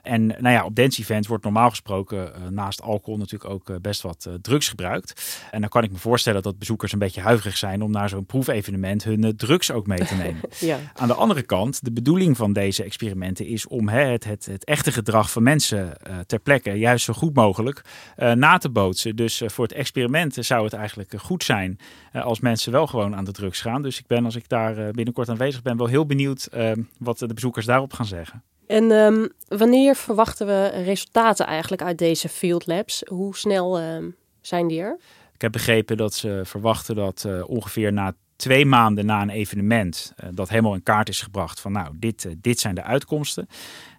En 0.05 0.25
nou 0.27 0.49
ja, 0.49 0.65
op 0.65 0.75
dance 0.75 1.01
events 1.01 1.27
wordt 1.27 1.43
normaal 1.43 1.69
gesproken 1.69 2.17
uh, 2.17 2.47
naast 2.49 2.81
alcohol 2.81 3.17
natuurlijk 3.17 3.51
ook 3.51 3.69
uh, 3.69 3.75
best 3.81 4.01
wat 4.01 4.25
uh, 4.27 4.33
drugs 4.41 4.69
gebruikt. 4.69 5.39
En 5.51 5.59
dan 5.61 5.69
kan 5.69 5.83
ik 5.83 5.91
me 5.91 5.97
voorstellen 5.97 6.41
dat 6.41 6.59
bezoekers 6.59 6.91
een 6.93 6.99
beetje 6.99 7.21
huiverig 7.21 7.57
zijn 7.57 7.81
om 7.81 7.91
naar 7.91 8.09
zo'n 8.09 8.25
proefevenement 8.25 9.03
hun 9.03 9.33
drugs 9.37 9.71
ook 9.71 9.87
mee 9.87 10.05
te 10.05 10.15
nemen. 10.23 10.41
ja. 10.59 10.79
Aan 10.93 11.07
de 11.07 11.13
andere 11.13 11.41
kant, 11.41 11.83
de 11.83 11.91
bedoeling 11.91 12.37
van 12.37 12.53
deze 12.53 12.83
experimenten 12.83 13.45
is 13.45 13.67
om 13.67 13.89
hè, 13.89 14.03
het, 14.03 14.23
het, 14.23 14.45
het, 14.45 14.63
echte 14.63 14.91
gedrag 14.91 15.31
van 15.31 15.43
mensen 15.43 15.97
ter 16.25 16.39
plekke 16.39 16.71
juist 16.71 17.05
zo 17.05 17.13
goed 17.13 17.33
mogelijk 17.33 17.81
na 18.15 18.57
te 18.57 18.69
bootsen. 18.69 19.15
Dus 19.15 19.41
voor 19.45 19.65
het 19.65 19.73
experiment 19.73 20.37
zou 20.39 20.63
het 20.63 20.73
eigenlijk 20.73 21.13
goed 21.17 21.43
zijn 21.43 21.79
als 22.13 22.39
mensen 22.39 22.71
wel 22.71 22.87
gewoon 22.87 23.15
aan 23.15 23.25
de 23.25 23.31
drugs 23.31 23.61
gaan. 23.61 23.81
Dus 23.81 23.99
ik 23.99 24.07
ben 24.07 24.25
als 24.25 24.35
ik 24.35 24.49
daar 24.49 24.91
binnenkort 24.91 25.29
aanwezig 25.29 25.61
ben 25.61 25.77
wel 25.77 25.87
heel 25.87 26.05
benieuwd 26.05 26.49
wat 26.97 27.19
de 27.19 27.33
bezoekers 27.33 27.65
daarop 27.65 27.93
gaan 27.93 28.05
zeggen. 28.05 28.43
En 28.67 28.91
um, 28.91 29.29
wanneer 29.47 29.95
verwachten 29.95 30.47
we 30.47 30.67
resultaten 30.67 31.45
eigenlijk 31.45 31.81
uit 31.81 31.97
deze 31.97 32.29
field 32.29 32.67
labs? 32.67 33.03
Hoe 33.07 33.35
snel 33.35 33.81
um, 33.81 34.15
zijn 34.41 34.67
die 34.67 34.81
er? 34.81 34.97
Ik 35.33 35.41
heb 35.41 35.51
begrepen 35.51 35.97
dat 35.97 36.13
ze 36.13 36.41
verwachten 36.43 36.95
dat 36.95 37.23
uh, 37.27 37.49
ongeveer 37.49 37.93
na 37.93 38.13
twee 38.35 38.65
maanden 38.65 39.05
na 39.05 39.21
een 39.21 39.29
evenement 39.29 40.13
uh, 40.23 40.29
dat 40.33 40.49
helemaal 40.49 40.73
in 40.73 40.83
kaart 40.83 41.09
is 41.09 41.21
gebracht 41.21 41.59
van 41.59 41.71
nou, 41.71 41.95
dit, 41.99 42.23
uh, 42.23 42.33
dit 42.37 42.59
zijn 42.59 42.75
de 42.75 42.83
uitkomsten. 42.83 43.47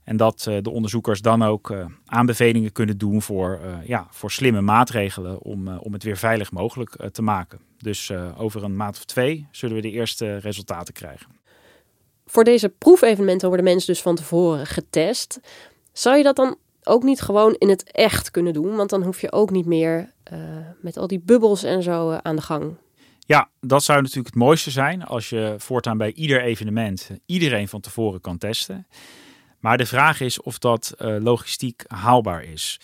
En 0.05 0.17
dat 0.17 0.41
de 0.63 0.71
onderzoekers 0.71 1.21
dan 1.21 1.43
ook 1.43 1.75
aanbevelingen 2.07 2.73
kunnen 2.73 2.99
doen 2.99 3.23
voor, 3.23 3.61
ja, 3.85 4.07
voor 4.11 4.31
slimme 4.31 4.61
maatregelen 4.61 5.43
om, 5.43 5.69
om 5.69 5.93
het 5.93 6.03
weer 6.03 6.17
veilig 6.17 6.53
mogelijk 6.53 7.09
te 7.13 7.23
maken. 7.23 7.59
Dus 7.79 8.13
over 8.37 8.65
een 8.65 8.77
maand 8.77 8.97
of 8.97 9.05
twee 9.05 9.47
zullen 9.51 9.77
we 9.77 9.83
de 9.83 9.91
eerste 9.91 10.37
resultaten 10.37 10.95
krijgen. 10.95 11.36
Voor 12.27 12.45
deze 12.45 12.69
proefevenementen 12.69 13.49
worden 13.49 13.67
mensen 13.67 13.93
dus 13.93 14.03
van 14.03 14.15
tevoren 14.15 14.67
getest. 14.67 15.41
Zou 15.93 16.17
je 16.17 16.23
dat 16.23 16.37
dan 16.37 16.57
ook 16.83 17.03
niet 17.03 17.21
gewoon 17.21 17.55
in 17.59 17.69
het 17.69 17.93
echt 17.93 18.31
kunnen 18.31 18.53
doen? 18.53 18.77
Want 18.77 18.91
dan 18.91 19.03
hoef 19.03 19.21
je 19.21 19.33
ook 19.33 19.51
niet 19.51 19.67
meer 19.67 20.13
uh, 20.33 20.39
met 20.81 20.97
al 20.97 21.07
die 21.07 21.21
bubbels 21.25 21.63
en 21.63 21.83
zo 21.83 22.11
uh, 22.11 22.19
aan 22.23 22.37
de 22.37 22.43
gang. 22.43 22.77
Ja, 23.19 23.49
dat 23.61 23.83
zou 23.83 24.01
natuurlijk 24.01 24.27
het 24.27 24.43
mooiste 24.43 24.71
zijn 24.71 25.05
als 25.05 25.29
je 25.29 25.55
voortaan 25.59 25.99
bij 25.99 26.13
ieder 26.13 26.43
evenement 26.43 27.11
iedereen 27.27 27.69
van 27.69 27.81
tevoren 27.81 28.21
kan 28.21 28.39
testen. 28.39 28.87
Maar 29.61 29.79
de 29.79 29.87
vraag 29.87 30.21
is 30.21 30.41
of 30.43 30.59
dat 30.59 30.95
uh, 30.99 31.17
logistiek 31.21 31.85
haalbaar 31.87 32.45
is. 32.45 32.81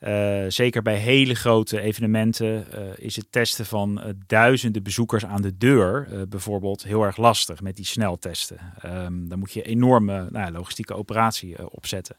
Uh, 0.00 0.44
zeker 0.48 0.82
bij 0.82 0.96
hele 0.96 1.34
grote 1.34 1.80
evenementen 1.80 2.66
uh, 2.74 2.80
is 2.96 3.16
het 3.16 3.26
testen 3.30 3.66
van 3.66 4.00
uh, 4.00 4.12
duizenden 4.26 4.82
bezoekers 4.82 5.24
aan 5.24 5.42
de 5.42 5.56
deur 5.56 6.26
bijvoorbeeld 6.28 6.82
heel 6.82 7.02
erg 7.02 7.16
lastig 7.16 7.60
met 7.60 7.76
die 7.76 7.84
sneltesten. 7.84 8.58
Um, 8.84 9.28
dan 9.28 9.38
moet 9.38 9.52
je 9.52 9.62
enorme 9.62 10.28
nou, 10.30 10.52
logistieke 10.52 10.94
operatie 10.94 11.70
opzetten. 11.70 12.16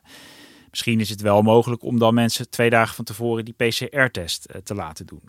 Misschien 0.70 1.00
is 1.00 1.10
het 1.10 1.22
wel 1.22 1.42
mogelijk 1.42 1.84
om 1.84 2.00
dan 2.00 2.14
mensen 2.14 2.50
twee 2.50 2.70
dagen 2.70 2.96
van 2.96 3.06
tevoren 3.06 3.46
die 3.46 3.54
PCR-test 3.58 4.48
te 4.64 4.76
laten 4.76 5.06
doen. 5.06 5.22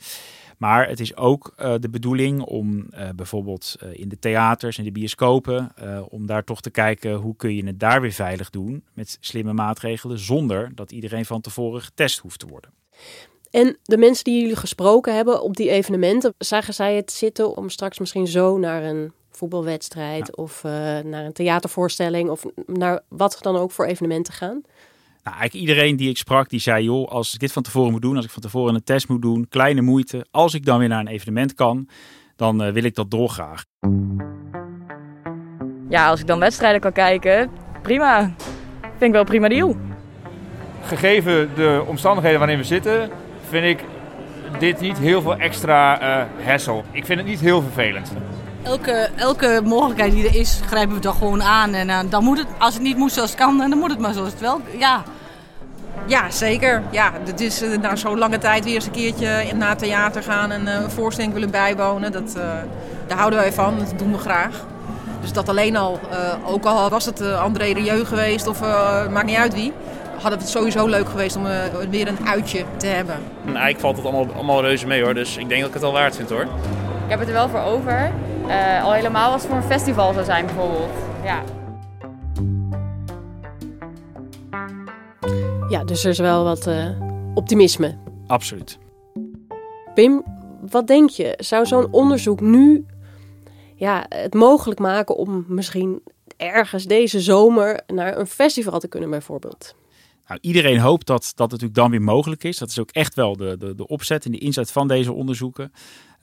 Maar 0.59 0.89
het 0.89 1.01
is 1.01 1.17
ook 1.17 1.55
uh, 1.61 1.75
de 1.81 1.89
bedoeling 1.89 2.43
om 2.43 2.87
uh, 2.91 3.09
bijvoorbeeld 3.17 3.77
uh, 3.83 3.99
in 3.99 4.09
de 4.09 4.19
theaters 4.19 4.79
en 4.79 4.85
de 4.85 4.93
bioscopen, 4.93 5.73
om 6.09 6.27
daar 6.27 6.45
toch 6.45 6.61
te 6.61 6.71
kijken 6.71 7.15
hoe 7.15 7.37
kun 7.37 7.55
je 7.55 7.67
het 7.67 7.81
daar 7.81 8.01
weer 8.01 8.13
veilig 8.13 8.51
doen 8.51 8.85
met 8.93 9.19
slimme 9.21 9.53
maatregelen, 9.53 10.19
zonder 10.19 10.75
dat 10.75 10.93
iedereen 10.93 11.25
van 11.25 11.41
tevoren 11.41 11.81
getest 11.81 12.19
hoeft 12.19 12.39
te 12.39 12.47
worden. 12.47 12.71
En 13.51 13.77
de 13.83 13.97
mensen 13.97 14.25
die 14.25 14.41
jullie 14.41 14.57
gesproken 14.57 15.15
hebben 15.15 15.43
op 15.43 15.57
die 15.57 15.71
evenementen, 15.71 16.35
zagen 16.39 16.75
zij 16.75 16.97
het 16.97 17.13
zitten 17.13 17.57
om 17.57 17.69
straks 17.69 17.99
misschien 17.99 18.27
zo 18.27 18.59
naar 18.59 18.83
een 18.83 19.13
voetbalwedstrijd 19.31 20.27
ja. 20.27 20.43
of 20.43 20.63
naar 21.03 21.25
een 21.25 21.33
theatervoorstelling 21.33 22.31
of 22.31 22.45
naar 22.67 23.01
wat 23.09 23.39
dan 23.41 23.57
ook 23.57 23.71
voor 23.71 23.87
evenementen 23.87 24.33
gaan? 24.33 24.63
Nou, 25.29 25.41
eigenlijk 25.41 25.71
iedereen 25.71 25.97
die 25.97 26.09
ik 26.09 26.17
sprak, 26.17 26.49
die 26.49 26.61
zei: 26.61 26.85
joh, 26.85 27.09
als 27.09 27.35
ik 27.35 27.41
dit 27.41 27.53
van 27.53 27.63
tevoren 27.63 27.93
moet 27.93 28.03
doen, 28.03 28.17
als 28.17 28.25
ik 28.25 28.31
van 28.31 28.43
tevoren 28.43 28.75
een 28.75 28.85
test 28.85 29.09
moet 29.09 29.23
doen, 29.23 29.47
kleine 29.49 29.81
moeite. 29.81 30.27
Als 30.31 30.55
ik 30.55 30.65
dan 30.65 30.79
weer 30.79 30.89
naar 30.89 31.01
een 31.01 31.07
evenement 31.07 31.55
kan, 31.55 31.89
dan 32.37 32.63
uh, 32.63 32.73
wil 32.73 32.85
ik 32.85 32.95
dat 32.95 33.11
dolgraag. 33.11 33.65
Ja, 35.89 36.09
als 36.09 36.21
ik 36.21 36.27
dan 36.27 36.39
wedstrijden 36.39 36.81
kan 36.81 36.93
kijken, 36.93 37.51
prima. 37.83 38.35
Vind 38.81 39.03
ik 39.03 39.13
wel 39.13 39.25
prima 39.25 39.49
deal. 39.49 39.77
Gegeven 40.83 41.51
de 41.55 41.85
omstandigheden 41.87 42.39
waarin 42.39 42.59
we 42.59 42.65
zitten, 42.65 43.11
vind 43.49 43.65
ik 43.65 43.85
dit 44.59 44.81
niet 44.81 44.99
heel 44.99 45.23
veel 45.23 45.37
extra 45.37 46.03
uh, 46.21 46.47
hassle. 46.47 46.83
Ik 46.91 47.05
vind 47.05 47.19
het 47.19 47.29
niet 47.29 47.41
heel 47.41 47.63
vervelend. 47.63 48.13
Elke, 48.63 49.11
elke 49.17 49.61
mogelijkheid 49.65 50.13
die 50.13 50.29
er 50.29 50.35
is, 50.35 50.61
grijpen 50.67 50.95
we 50.95 51.01
toch 51.01 51.19
gewoon 51.19 51.43
aan. 51.43 51.73
En 51.73 51.89
uh, 51.89 51.99
dan 52.11 52.25
moet 52.25 52.39
het, 52.39 52.47
als 52.59 52.75
het 52.75 52.83
niet 52.83 52.97
moet 52.97 53.13
zoals 53.13 53.31
het 53.31 53.39
kan, 53.39 53.59
dan 53.59 53.79
moet 53.79 53.91
het 53.91 53.99
maar 53.99 54.13
zoals 54.13 54.31
het 54.31 54.41
wel. 54.41 54.61
Ja, 54.79 55.05
ja, 56.09 56.31
zeker. 56.31 56.83
Ja, 56.91 57.13
het 57.25 57.41
is 57.41 57.63
uh, 57.63 57.79
na 57.79 57.97
zo'n 57.97 58.19
lange 58.19 58.39
tijd 58.39 58.65
weer 58.65 58.75
eens 58.75 58.87
een 58.87 58.93
keertje 58.93 59.45
naar 59.55 59.69
het 59.69 59.79
theater 59.79 60.23
gaan 60.23 60.51
en 60.51 60.63
uh, 60.67 60.75
een 60.75 60.91
voorstelling 60.91 61.33
willen 61.33 61.51
bijwonen. 61.51 62.13
Dat, 62.13 62.35
uh, 62.37 62.43
daar 63.07 63.19
houden 63.19 63.39
wij 63.39 63.53
van, 63.53 63.79
dat 63.79 63.99
doen 63.99 64.13
we 64.13 64.19
graag. 64.19 64.65
Dus 65.21 65.33
dat 65.33 65.49
alleen 65.49 65.77
al, 65.77 66.01
ook 66.47 66.65
al 66.65 66.89
was 66.89 67.05
het 67.05 67.23
André 67.23 67.65
Rieu 67.65 68.05
geweest 68.05 68.47
of 68.47 68.61
maakt 69.11 69.27
niet 69.27 69.37
uit 69.37 69.55
wie, 69.55 69.73
hadden 70.13 70.39
we 70.39 70.45
het 70.45 70.49
sowieso 70.49 70.87
leuk 70.87 71.09
geweest 71.09 71.37
om 71.37 71.47
weer 71.91 72.09
een 72.09 72.29
uitje 72.29 72.65
te 72.77 72.87
hebben. 72.87 73.15
En 73.15 73.57
eigenlijk 73.57 73.81
valt 73.81 73.97
het 73.97 74.05
allemaal, 74.05 74.35
allemaal 74.35 74.61
reuze 74.61 74.87
mee 74.87 75.03
hoor, 75.03 75.15
dus 75.15 75.37
ik 75.37 75.49
denk 75.49 75.61
dat 75.61 75.69
ik 75.69 75.75
het 75.75 75.83
wel 75.83 75.93
waard 75.93 76.17
vind 76.17 76.31
hoor. 76.31 76.43
Ik 76.43 76.49
heb 77.09 77.19
het 77.19 77.29
er 77.29 77.35
wel 77.35 77.49
voor 77.49 77.61
over. 77.61 78.11
al 78.83 78.93
helemaal 78.93 79.33
als 79.33 79.43
het 79.43 79.51
voor 79.51 79.61
een 79.61 79.69
festival 79.69 80.13
zou 80.13 80.25
zijn 80.25 80.47
bijvoorbeeld. 80.47 80.93
Ja. 81.25 81.58
Ja, 85.69 85.85
dus 85.85 86.05
er 86.05 86.11
is 86.11 86.19
wel 86.19 86.45
wat 86.45 86.67
uh, 86.67 86.87
optimisme. 87.35 87.97
Absoluut. 88.27 88.79
Pim, 89.95 90.25
wat 90.71 90.87
denk 90.87 91.11
je? 91.11 91.35
Zou 91.37 91.67
zo'n 91.67 91.93
onderzoek 91.93 92.41
nu 92.41 92.87
ja, 93.75 94.07
het 94.09 94.35
mogelijk 94.35 94.81
maken 94.81 95.17
om 95.17 95.45
misschien 95.49 96.03
ergens 96.37 96.85
deze 96.85 97.21
zomer 97.21 97.81
naar 97.87 98.19
een 98.19 98.27
festival 98.27 98.79
te 98.79 98.89
kunnen, 98.89 99.11
bijvoorbeeld? 99.11 99.75
Nou, 100.29 100.41
iedereen 100.41 100.79
hoopt 100.79 101.07
dat 101.07 101.33
dat 101.35 101.51
natuurlijk 101.51 101.79
dan 101.79 101.91
weer 101.91 102.03
mogelijk 102.03 102.45
is. 102.45 102.59
Dat 102.59 102.69
is 102.69 102.79
ook 102.79 102.91
echt 102.91 103.15
wel 103.15 103.37
de, 103.37 103.57
de, 103.57 103.75
de 103.75 103.87
opzet 103.87 104.25
en 104.25 104.31
de 104.31 104.39
inzet 104.39 104.73
van 104.73 104.89
deze 104.89 105.13
onderzoeken. 105.13 105.73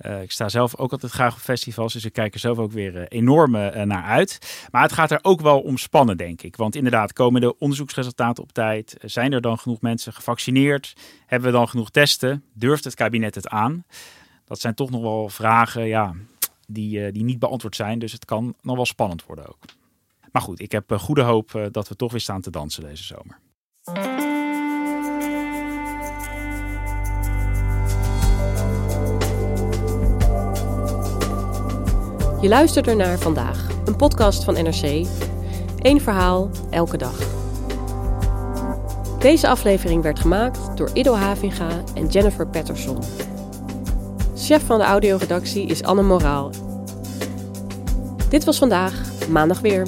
Uh, 0.02 0.22
ik 0.22 0.32
sta 0.32 0.50
zelf 0.50 0.78
ook 0.78 0.92
altijd 0.92 1.12
graag 1.12 1.34
op 1.36 1.40
festivals, 1.40 1.94
dus 1.94 2.06
ik 2.06 2.14
kijk 2.14 2.34
er 2.34 2.40
zelf 2.40 2.58
ook 2.58 2.72
weer 2.72 2.96
uh, 2.96 3.04
enorm 3.08 3.56
uh, 3.56 3.82
naar 3.82 4.04
uit. 4.04 4.66
Maar 4.72 4.82
het 4.82 4.92
gaat 4.94 5.12
er 5.12 5.20
ook 5.22 5.42
wel 5.42 5.62
om 5.62 5.78
spannen, 5.78 6.18
denk 6.18 6.42
ik. 6.42 6.56
Want 6.56 6.76
inderdaad, 6.76 7.14
komen 7.14 7.42
de 7.42 7.58
onderzoeksresultaten 7.58 8.44
op 8.44 8.52
tijd? 8.52 8.98
Zijn 9.02 9.32
er 9.32 9.42
dan 9.42 9.58
genoeg 9.58 9.82
mensen 9.82 10.14
gevaccineerd? 10.14 10.94
Hebben 11.26 11.52
we 11.52 11.58
dan 11.58 11.70
genoeg 11.70 11.92
testen? 11.92 12.44
Durft 12.54 12.84
het 12.84 12.96
kabinet 12.96 13.36
het 13.36 13.48
aan? 13.48 13.84
Dat 14.46 14.60
zijn 14.60 14.74
toch 14.74 14.90
nog 14.90 15.02
wel 15.02 15.30
vragen, 15.30 15.88
ja, 15.88 16.14
die, 16.68 17.12
die 17.12 17.24
niet 17.24 17.40
beantwoord 17.40 17.76
zijn. 17.76 18.00
Dus 18.00 18.12
het 18.12 18.26
kan 18.26 18.56
nog 18.62 18.76
wel 18.76 18.86
spannend 18.86 19.26
worden 19.26 19.48
ook. 19.48 19.64
Maar 20.32 20.42
goed, 20.42 20.62
ik 20.62 20.72
heb 20.72 20.92
goede 20.92 21.22
hoop 21.22 21.70
dat 21.72 21.88
we 21.88 21.96
toch 21.96 22.12
weer 22.12 22.22
staan 22.22 22.42
te 22.42 22.52
dansen 22.52 22.84
deze 22.84 23.04
zomer. 23.04 23.44
Je 32.46 32.52
luistert 32.52 32.88
er 32.88 32.96
naar 32.96 33.20
vandaag, 33.20 33.68
een 33.86 33.96
podcast 33.96 34.44
van 34.44 34.54
NRC. 34.54 35.08
Eén 35.80 36.02
verhaal, 36.02 36.50
elke 36.70 36.98
dag. 36.98 37.20
Deze 39.20 39.48
aflevering 39.48 40.04
werd 40.04 40.20
gemaakt 40.20 40.78
door 40.78 40.90
Ido 40.94 41.14
Havinga 41.14 41.70
en 41.96 42.08
Jennifer 42.08 42.48
Patterson. 42.48 43.00
Chef 44.36 44.66
van 44.66 44.78
de 44.78 44.84
audioredactie 44.84 45.68
is 45.68 45.84
Anne 45.84 46.02
Moraal. 46.02 46.52
Dit 48.30 48.44
was 48.44 48.58
vandaag, 48.58 49.28
maandag 49.30 49.60
weer. 49.60 49.88